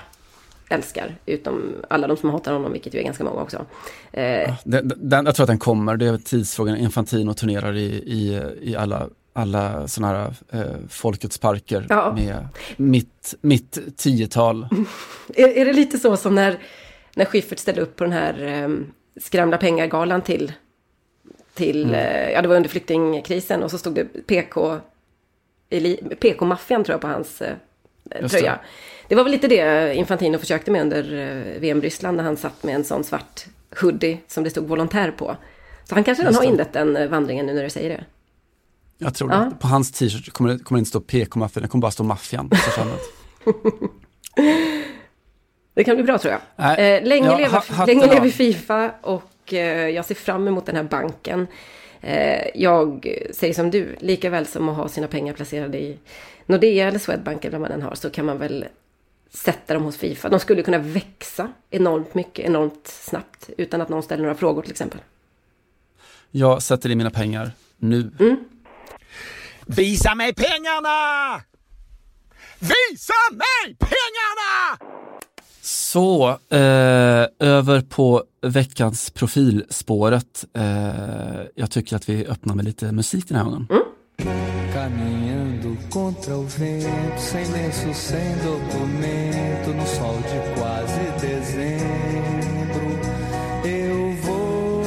[0.69, 3.65] älskar, utom alla de som hatar honom, vilket ju är ganska många också.
[4.11, 6.77] Eh, Den, den, jag tror att den kommer, det är tidsfrågan.
[6.77, 12.13] Infantino turnerar i, i, i alla, alla sådana här eh, Folkets parker Ja.
[12.15, 12.47] med
[12.77, 14.67] mitt, mitt tiotal.
[15.35, 16.59] Är, är det lite så som när,
[17.15, 18.69] när Schyffert ställde upp på den här eh,
[19.21, 20.51] skramla pengar-galan till,
[21.53, 24.77] till eh, ja det var under flyktingkrisen och så stod det PK,
[26.19, 27.55] PK-maffian tror jag på hans eh,
[28.29, 28.59] tröja.
[29.07, 29.15] det.
[29.15, 32.75] Var väl lite det Infantino försökte med under eh, VM Ryssland när han satt med
[32.75, 33.45] en sån svart
[33.81, 35.35] hoodie som det stod volontär på.
[35.83, 38.05] Så han kanske redan har inlett den eh, vandringen nu när du säger det.
[38.97, 39.37] Jag tror Ja.
[39.37, 39.51] det.
[39.59, 42.49] På hans t-shirt kommer det, kommer det inte stå PK-maffian, det kommer bara stå maffian.
[45.73, 46.71] Det kan bli bra tror jag.
[46.79, 51.47] Eh, länge ja, länge lever Fifa och eh, jag ser fram emot den här banken.
[52.01, 55.97] Eh, jag säger som du, lika väl som att ha sina pengar placerade i
[56.45, 58.65] Nordea eller Swedbank eller vad man än har så kan man väl
[59.29, 60.29] sätta dem hos Fifa.
[60.29, 64.71] De skulle kunna växa enormt mycket, enormt snabbt utan att någon ställer några frågor till
[64.71, 64.99] exempel.
[66.31, 68.11] Jag sätter in mina pengar nu.
[69.65, 71.41] Visa mig pengarna!
[72.59, 74.00] Visa mig pengarna!
[75.93, 80.45] Så, eh, över på veckans profilspåret.
[80.53, 83.67] Eh, jag tycker att vi öppnar med lite musik den här gången.
[84.73, 92.91] Caminhando contra o vento, sem lenço, sem documento, no sol de quase dezembro,
[93.65, 94.83] eu vou.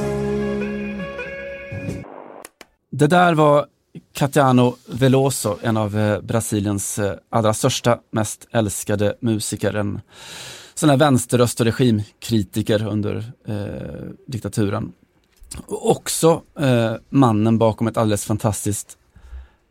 [2.90, 3.66] Det där var
[4.12, 9.74] Catiano Veloso, en av eh, Brasiliens eh, allra största, mest älskade musiker.
[9.74, 10.00] En
[10.90, 13.54] här vänsterröst och regimkritiker under eh,
[14.26, 14.92] diktaturen.
[15.66, 18.98] Och också eh, mannen bakom ett alldeles fantastiskt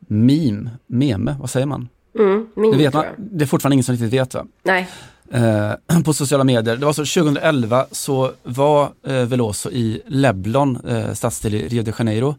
[0.07, 1.89] meme, meme, vad säger man?
[2.19, 4.45] Mm, min Det, vet man, det är fortfarande ingen som riktigt vet va?
[4.63, 4.89] Nej,
[5.31, 6.77] eh, på sociala medier.
[6.77, 11.93] Det var så 2011 så var eh, Veloso i Leblon, eh, stadsdel i Rio de
[11.99, 12.35] Janeiro.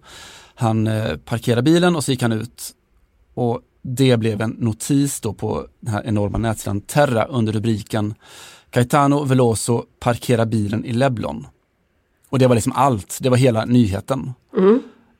[0.55, 2.70] Han eh, parkerade bilen och så gick han ut
[3.35, 8.14] och det blev en notis då på den här enorma nätsidan Terra under rubriken
[8.75, 11.47] Caetano Veloso parkerar bilen i Leblon.
[12.29, 14.33] Och det var liksom allt, det var hela nyheten.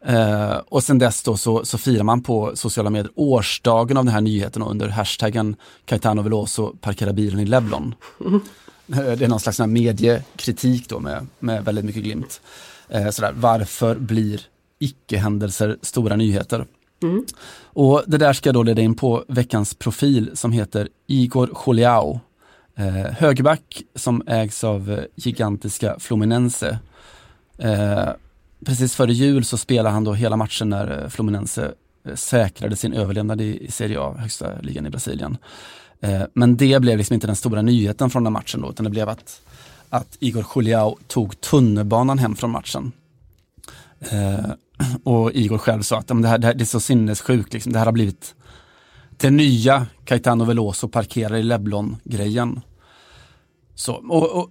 [0.07, 4.15] Eh, och sen dess då så, så firar man på sociala medier årsdagen av den
[4.15, 7.95] här nyheten under hashtaggen Caetano Veloso parkerar bilen i Leblon.
[8.93, 12.41] Eh, Det är någon slags mediekritik då med, med väldigt mycket glimt.
[12.89, 14.41] Eh, sådär, varför blir
[14.79, 16.67] icke-händelser stora nyheter?
[17.65, 22.21] Och det där ska då leda in på veckans profil som heter Igor Juliao.
[22.77, 26.79] Eh, högerback som ägs av eh, gigantiska Fluminense.
[27.59, 28.09] Eh,
[28.67, 31.73] precis före jul så spelade han då hela matchen när eh, Fluminense
[32.05, 35.37] eh, säkrade sin överlevnad i, i Serie A, högsta ligan i Brasilien.
[36.01, 38.91] Eh, men det blev liksom inte den stora nyheten från den matchen då, utan det
[38.91, 39.41] blev att,
[39.91, 42.93] att Igor Juliao tog tunnelbanan hem från matchen.
[44.01, 44.51] Eh,
[45.05, 47.73] och Igor själv sa att det, här, det här det är så sinnessjukt, liksom.
[47.73, 48.35] det här har blivit
[49.25, 52.61] det nya Caetano Veloso parkerar i Leblon-grejen.
[53.75, 54.51] Så, och, och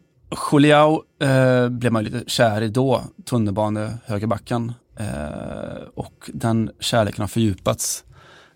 [0.51, 4.73] Juliao eh, blev man lite kär i då, tunnelbane högerbacken.
[4.97, 8.03] Eh, och den kärleken har fördjupats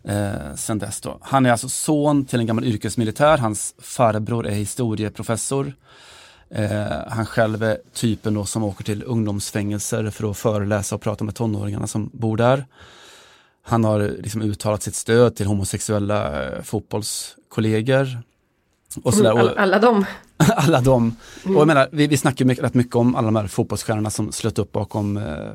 [0.04, 1.18] eh, sen dess då.
[1.22, 5.74] Han är alltså son till en gammal yrkesmilitär, hans farbror är historieprofessor.
[6.50, 11.24] Eh, han själv är typen då som åker till ungdomsfängelser för att föreläsa och prata
[11.24, 12.66] med tonåringarna som bor där.
[13.70, 18.08] Han har liksom uttalat sitt stöd till homosexuella eh, fotbollskollegor.
[19.04, 19.34] Och sådär.
[19.34, 20.06] Och- all, alla de.
[20.38, 21.16] alla de,
[21.46, 24.32] och jag menar, vi, vi snackar mycket, rätt mycket om alla de här fotbollsstjärnorna som
[24.32, 25.52] slöt upp bakom eh,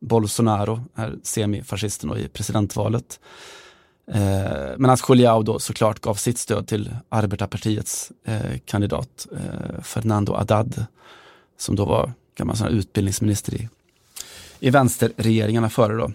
[0.00, 3.20] Bolsonaro, här semifascisten då i presidentvalet.
[4.12, 10.34] Eh, men att Juliao då såklart gav sitt stöd till arbetarpartiets eh, kandidat eh, Fernando
[10.34, 10.86] Haddad,
[11.58, 13.68] som då var gammal utbildningsminister i,
[14.60, 16.12] i vänsterregeringarna före då.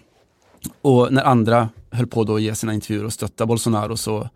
[0.82, 4.28] Och när andra höll på då att ge sina intervjuer och stötta Bolsonaro så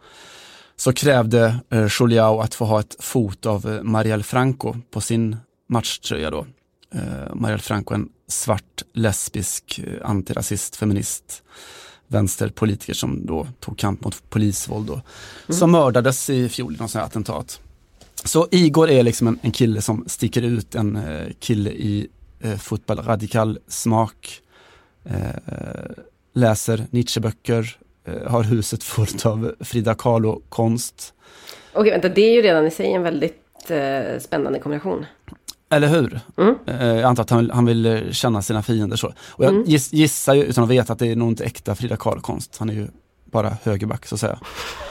[0.77, 5.37] så krävde eh, Juliao att få ha ett foto av eh, Marielle Franco på sin
[5.67, 6.47] matchtröja då.
[6.95, 11.43] Eh, Marielle Franco, en svart, lesbisk, eh, antirasist, feminist,
[12.07, 15.01] vänsterpolitiker som då tog kamp mot polisvåld och
[15.49, 17.61] som mördades i fjol i någon sån här attentat.
[18.25, 22.09] Så Igor är liksom en, en kille som sticker ut, en eh, kille i
[22.41, 24.41] eh, fotboll, radikal smak,
[25.05, 25.17] eh,
[26.33, 31.15] läser Nietzscheböcker, eh, har huset fullt av Frida Kahlo-konst.
[31.73, 35.07] Okej, vänta, det är ju redan i sig en väldigt eh, spännande kombination.
[35.71, 36.21] Eller hur?
[36.37, 36.55] Mm.
[36.67, 39.07] Eh, jag antar att han, han vill eh, känna sina fiender så.
[39.29, 39.65] Och jag Mm.
[39.65, 42.57] giss, gissar ju utan att veta att det är nog inte äkta Frida Kahlo-konst.
[42.59, 42.89] Han är ju
[43.25, 44.39] bara högerback så att säga.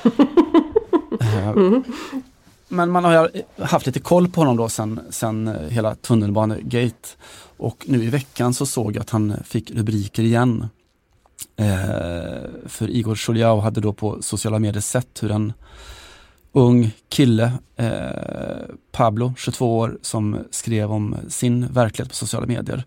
[1.56, 1.84] Mm.
[2.68, 3.32] Men man har
[3.64, 7.10] haft lite koll på honom då sen, sen hela tunnelbanegate.
[7.58, 10.68] Och nu i veckan så såg jag att han fick rubriker igen.
[11.56, 15.54] Eh, för Igor Sjuliao hade då på sociala medier sett hur en
[16.52, 22.86] ung kille, eh, Pablo, 22 år, som skrev om sin verklighet på sociala medier.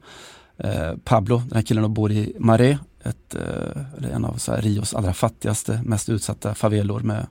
[0.57, 4.95] Eh, Pablo, den här killen bor i Maré, ett, eh, en av så här Rios
[4.95, 7.27] allra fattigaste, mest utsatta favelor med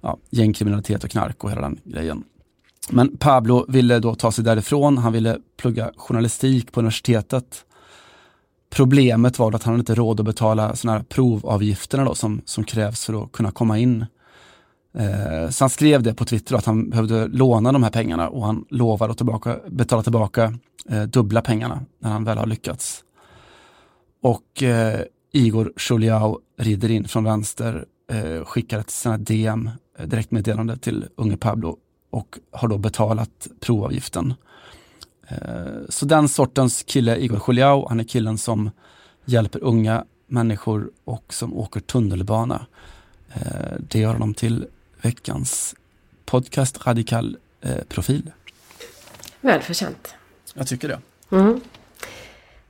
[0.00, 2.24] ja, gängkriminalitet och knark och hela den grejen.
[2.90, 7.64] Men Pablo ville då ta sig därifrån, han ville plugga journalistik på universitetet.
[8.70, 12.64] Problemet var att han hade inte råd att betala såna här provavgifterna då, som, som
[12.64, 14.06] krävs för att kunna komma in.
[14.98, 18.28] Eh, så han skrev det på Twitter då, att han behövde låna de här pengarna
[18.28, 20.54] och han lovar att tillbaka, betala tillbaka
[20.88, 23.02] eh, dubbla pengarna när han väl har lyckats.
[24.22, 25.00] Och eh,
[25.32, 31.04] Igor Shuliao rider in från vänster, eh, skickar ett sånt här DM, eh, direktmeddelande till
[31.16, 31.76] unge Pablo
[32.10, 34.34] och har då betalat provavgiften.
[35.28, 35.36] Eh,
[35.88, 38.70] så den sortens kille, Igor Sjuliao, han är killen som
[39.24, 42.66] hjälper unga människor och som åker tunnelbana.
[43.34, 44.66] Eh, det gör honom till
[45.02, 45.74] veckans
[46.24, 48.32] podcast Radikal eh, profil.
[49.40, 50.14] Välförtjänt.
[50.54, 50.98] Jag tycker det.
[51.30, 51.60] Mm.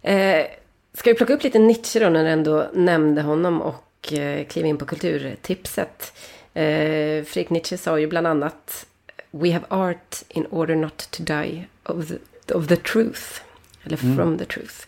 [0.02, 0.46] Eh,
[0.94, 4.68] ska vi plocka upp lite Nietzsche då när du ändå nämnde honom och eh, kliva
[4.68, 6.12] in på kulturtipset.
[6.54, 8.86] Eh, Friedrich Nietzsche sa ju bland annat
[9.30, 12.14] We have art in order not to die of the,
[12.50, 13.40] of the truth.
[13.84, 14.86] Eller from the truth.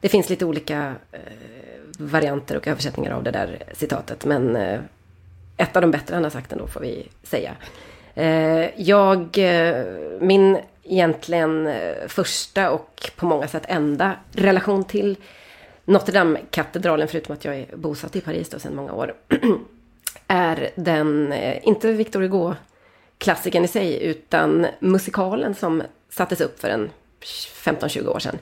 [0.00, 1.20] Det finns lite olika eh,
[1.98, 4.24] varianter och översättningar av det där citatet.
[4.24, 4.80] Men eh,
[5.56, 7.56] ett av de bättre han har sagt ändå får vi säga.
[8.14, 9.84] Eh, jag, eh,
[10.20, 15.16] min egentligen eh, första och på många sätt enda relation till
[15.84, 19.14] Notre Dame-katedralen, förutom att jag är bosatt i Paris då sedan många år,
[20.26, 26.90] är den, eh, inte Victor Hugo-klassikern i sig, utan musikalen som sattes upp för en
[27.20, 28.38] 15-20 år sedan.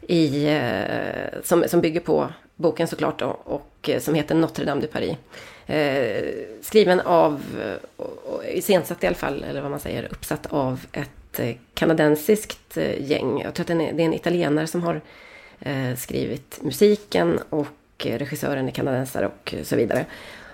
[0.00, 4.80] I, eh, som, som bygger på boken såklart då, och eh, som heter Notre Dame
[4.80, 5.16] de Paris.
[5.66, 6.24] Eh,
[6.62, 11.40] skriven av, eh, iscensatt i alla fall, eller vad man säger, uppsatt av ett
[11.74, 13.40] kanadensiskt gäng.
[13.40, 15.00] Jag tror att är, det är en italienare som har
[15.60, 17.66] eh, skrivit musiken och
[17.98, 20.06] regissören är kanadensare och så vidare.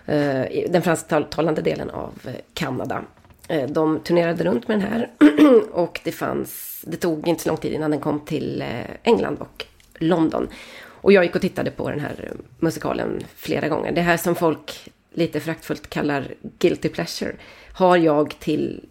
[0.07, 2.12] Eh, den fransktalande delen av
[2.55, 3.05] Kanada.
[3.49, 5.11] Eh, de turnerade runt med den här
[5.72, 8.68] och det fanns, det tog inte så lång tid innan den kom till eh,
[9.03, 10.49] England och London.
[10.86, 13.92] Och jag gick och tittade på den här eh, musikalen flera gånger.
[13.92, 17.32] Det här som folk lite fraktfullt kallar guilty pleasure
[17.72, 18.84] har jag till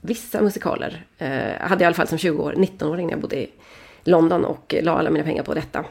[0.00, 1.04] vissa musikaler.
[1.18, 3.50] Eh, hade i alla fall som 20 år, 19-åring när jag bodde i
[4.04, 5.84] London och la alla mina pengar på detta.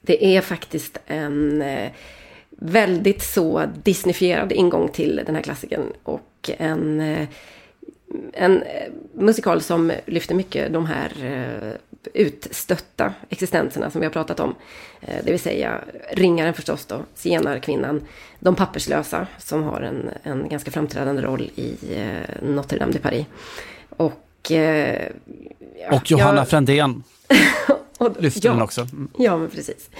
[0.00, 1.90] Det är faktiskt en eh,
[2.50, 6.20] väldigt så disneyfierad ingång till den här klassiken och
[6.58, 7.28] en, eh,
[8.32, 11.72] en eh, musikal som lyfter mycket de här eh,
[12.14, 14.54] utstötta existenserna som vi har pratat om.
[15.00, 15.80] Det vill säga
[16.12, 18.06] ringaren förstås då, zigenarkvinnan,
[18.40, 21.76] de papperslösa som har en, en ganska framträdande roll i
[22.42, 23.26] Notre Dame de Paris.
[23.90, 27.02] Och, ja, Och Johanna jag- Frändén
[27.98, 28.52] och- lyfter ja.
[28.52, 28.80] den också.
[28.80, 29.08] Mm.
[29.18, 29.90] Ja, men precis.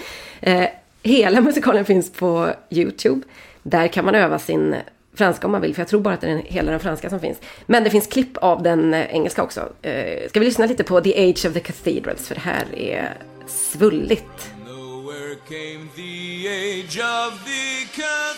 [0.41, 0.65] Eh,
[1.03, 3.21] hela musikalen finns på YouTube.
[3.63, 4.75] Där kan man öva sin
[5.19, 7.19] franska om man vill, för jag tror bara att det är hela den franska som
[7.19, 7.37] finns.
[7.65, 9.69] Men det finns klipp av den eh, engelska också.
[9.81, 13.17] Eh, ska vi lyssna lite på The Age of the Cathedrals, för det här är
[13.47, 14.51] svulligt.
[14.67, 18.29] Nowhere came the age of the cathedrals.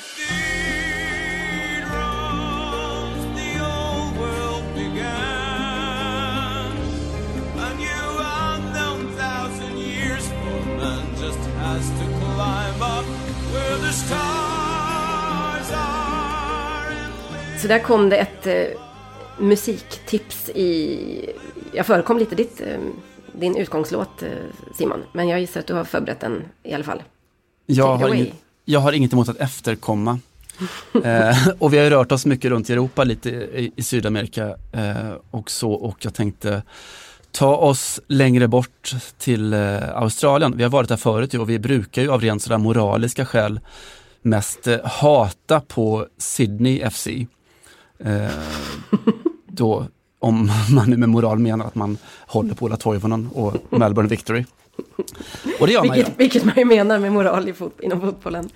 [3.37, 6.71] The old world began.
[7.57, 8.09] A new
[8.51, 13.05] unknown thousand years for man just has to climb up
[13.53, 14.50] where the stars
[17.61, 18.79] Så där kom det ett eh,
[19.39, 21.29] musiktips i...
[21.73, 22.79] Jag förekom lite ditt, eh,
[23.33, 24.29] din utgångslåt, eh,
[24.77, 25.03] Simon.
[25.13, 27.03] Men jag gissar att du har förberett den i alla fall.
[27.65, 28.33] Jag har, inget,
[28.65, 30.19] jag har inget emot att efterkomma.
[31.03, 35.13] eh, och vi har rört oss mycket runt i Europa, lite i, i Sydamerika eh,
[35.31, 36.63] och så och jag tänkte
[37.31, 40.57] ta oss längre bort till eh, Australien.
[40.57, 43.59] Vi har varit där förut och vi brukar ju av rent sådär moraliska skäl
[44.21, 47.07] mest hata på Sydney FC.
[48.05, 48.31] Eh,
[49.47, 49.87] då,
[50.19, 51.97] om man nu med moral menar att man
[52.27, 54.45] håller på Ola Toivonen och Melbourne Victory.
[55.59, 56.03] Och det gör man ju.
[56.03, 58.49] Vilket, vilket man ju menar med moral i fot, inom fotbollen.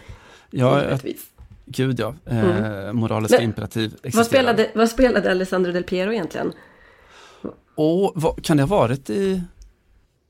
[0.52, 1.26] Ja, Givetvis.
[1.66, 2.16] gud ja.
[2.26, 4.18] Eh, moraliska Men, imperativ existerar.
[4.20, 6.52] Vad spelade, vad spelade Alessandro Del Piero egentligen?
[7.76, 9.42] Och vad, kan det ha varit i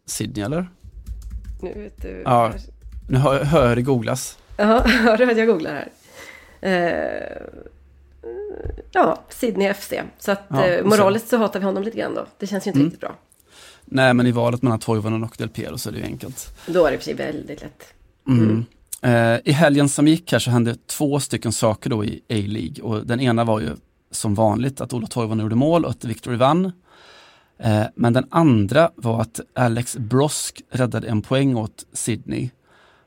[0.06, 0.70] Sydney eller?
[1.62, 2.22] Nu vet du.
[2.26, 2.54] Ja.
[3.10, 4.38] Nu hör, hör det googlas.
[4.58, 5.92] Jaha, hör du att jag googlar här?
[6.62, 7.42] Eh,
[8.92, 9.94] ja, Sydney FC.
[10.18, 12.26] Så att Ja, eh, moraliskt så hatar vi honom lite grann då.
[12.40, 12.86] Det känns ju inte Mm.
[12.86, 13.16] riktigt bra.
[13.86, 16.58] Nej, men i valet mellan Toivonen och Del Piero så är det ju enkelt.
[16.68, 17.84] Då är det sig väldigt lätt.
[18.28, 18.66] Mm.
[19.02, 23.06] Eh, I helgen som gick här så hände två stycken saker då i A-League och
[23.06, 23.70] den ena var ju
[24.12, 26.72] som vanligt att Ola Toivonen gjorde mål och att Victory vann.
[27.60, 32.50] Eh, men den andra var att Alex Brosk räddade en poäng åt Sydney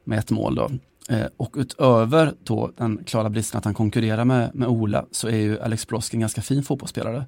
[0.04, 0.70] med ett mål då.
[1.08, 5.36] Eh, och utöver då den klara bristen att han konkurrerar med, med Ola så är
[5.36, 7.26] ju Alex Brosk en ganska fin fotbollsspelare.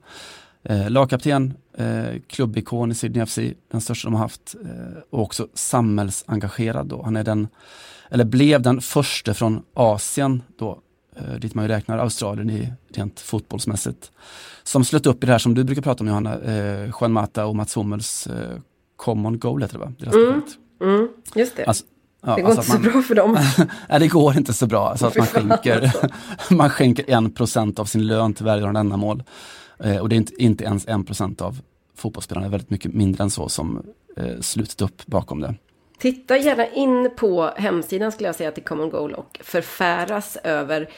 [0.63, 3.39] Eh, lagkapten, eh, klubbikon i Sydney FC,
[3.71, 7.03] den största de har haft eh, och också samhällsengagerad då.
[7.03, 7.49] Han är den,
[8.11, 10.81] eller blev den första från Asien då,
[11.17, 14.13] eh, dit man ju räknar Australien i rent fotbollsmässigt,
[14.63, 17.47] som slöt upp i det här som du brukar prata om Johanna, eh, Juan Mata
[17.47, 18.59] och Mats Hummels eh,
[18.97, 19.93] common goal heter det va?
[19.99, 20.43] Deras Mm.
[20.83, 21.65] Mm, just det.
[21.65, 21.85] Alltså,
[22.21, 23.39] ja, det går alltså inte att så bra för dem.
[23.89, 24.97] Nej, det går inte så bra.
[24.97, 26.09] Så att man Fy fan, skänker, alltså.
[26.55, 29.23] man skänker en procent av sin lön till välgörande ändamål.
[29.79, 31.61] Eh, och det är inte, inte ens en procent av
[31.97, 33.83] fotbollsspelarna, det är väldigt mycket mindre än så som
[34.17, 35.55] eh, slutit upp bakom det.
[35.99, 40.89] Titta gärna in på hemsidan skulle jag säga till Common Goal och förfäras över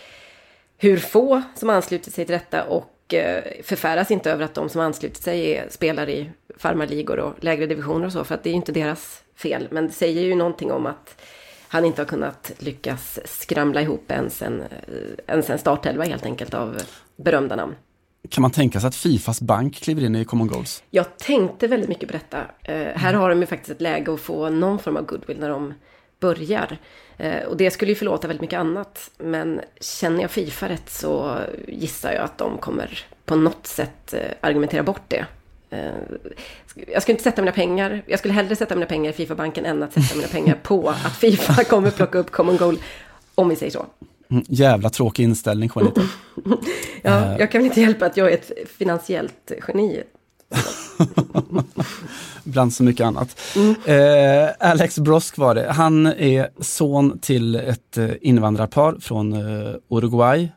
[0.78, 4.80] hur få som anslutit sig till detta och eh, förfäras inte över att de som
[4.80, 8.52] anslutit sig är, spelar i farmarligor och lägre divisioner och så, för att det är
[8.52, 9.68] ju inte deras fel.
[9.70, 11.22] Men det säger ju någonting om att
[11.68, 14.66] han inte har kunnat lyckas skramla ihop ens en, eh,
[15.26, 16.82] ens en startelva helt enkelt av
[17.16, 17.74] berömda namn.
[18.28, 20.82] Kan man tänka sig att Fifas bank kliver in i Common Goals?
[20.90, 22.38] Jag tänkte väldigt mycket på detta.
[22.62, 25.48] Eh, här har de ju faktiskt ett läge att få någon form av goodwill när
[25.48, 25.74] de
[26.20, 26.78] börjar.
[27.16, 29.10] Eh, och det skulle ju förlåta väldigt mycket annat.
[29.18, 31.38] Men känner jag Fifa rätt så
[31.68, 35.26] gissar jag att de kommer på något sätt eh, argumentera bort det.
[35.72, 35.92] Eh,
[36.92, 39.82] jag skulle inte sätta mina pengar, jag skulle hellre sätta mina pengar i Fifa-banken än
[39.82, 42.78] att sätta mina pengar på att Fifa kommer plocka upp Common Goal,
[43.34, 43.86] om vi säger så.
[44.30, 46.00] Mm, jävla tråkig inställning Juanita.
[47.02, 50.02] Ja, jag kan väl inte hjälpa att jag är ett finansiellt geni.
[52.44, 53.40] Bland så mycket annat.
[53.84, 55.72] Eh, Alex Brosk var det.
[55.72, 60.48] Han är son till ett eh, invandrarpar från eh, Uruguay.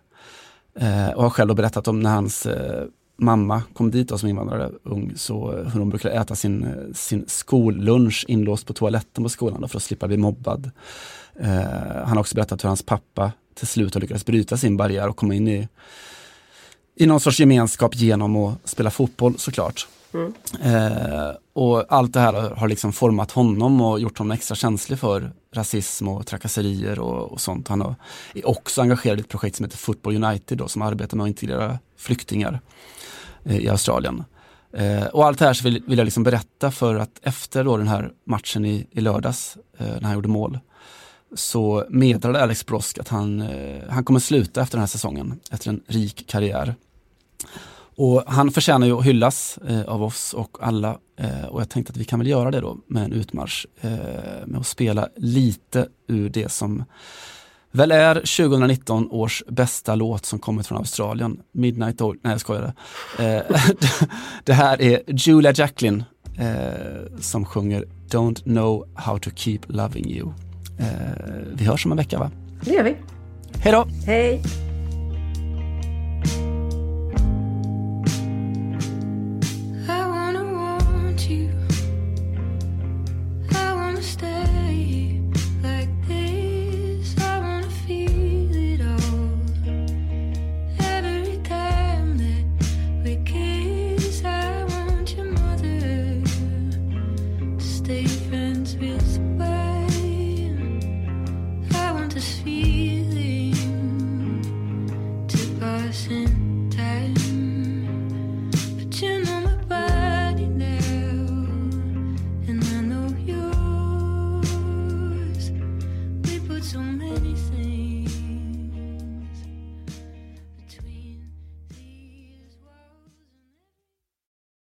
[0.79, 2.83] Eh, och har själv berättat om när hans eh,
[3.17, 7.25] mamma kom dit då som invandrare ung, så hur hon brukade äta sin, eh, sin
[7.27, 10.71] skollunch inlåst på toaletten på skolan då, för att slippa bli mobbad.
[11.39, 11.49] Eh,
[12.05, 15.15] han har också berättat hur hans pappa till slut har lyckats bryta sin barriär och
[15.15, 15.67] komma in i,
[16.95, 19.87] i någon sorts gemenskap genom att spela fotboll såklart.
[20.61, 24.99] Eh, och allt det här har, har liksom format honom och gjort honom extra känslig
[24.99, 27.67] för rasism och trakasserier och, och sånt.
[27.67, 27.95] Han har,
[28.33, 31.27] är också engagerad i ett projekt som heter Football United då, som arbetar med att
[31.27, 32.59] integrera flyktingar
[33.43, 34.23] eh, i Australien.
[34.73, 37.77] Eh, och allt det här så vill, vill jag liksom berätta för att efter då
[37.77, 40.59] den här matchen i, i lördags, eh, när han gjorde mål,
[41.35, 45.69] så meddelade Alex Brosk att han, eh, han kommer sluta efter den här säsongen, efter
[45.69, 46.75] en rik karriär.
[47.97, 51.91] Och han förtjänar ju att hyllas eh, av oss och alla eh, och jag tänkte
[51.91, 53.89] att vi kan väl göra det då med en utmarsch eh,
[54.45, 56.83] med att spela lite ur det som
[57.71, 62.73] väl är 2019 års bästa låt som kommit från Australien, Midnight Oil, nej jag skojar.
[63.19, 63.23] Eh,
[64.43, 66.03] det här är Julia Jacklin
[66.37, 70.27] eh, som sjunger Don't know how to keep loving you.
[70.79, 70.85] Eh,
[71.53, 72.31] vi hörs om en vecka va?
[72.61, 72.95] Det gör vi.
[73.59, 73.87] Hej då!
[74.05, 74.41] Hej!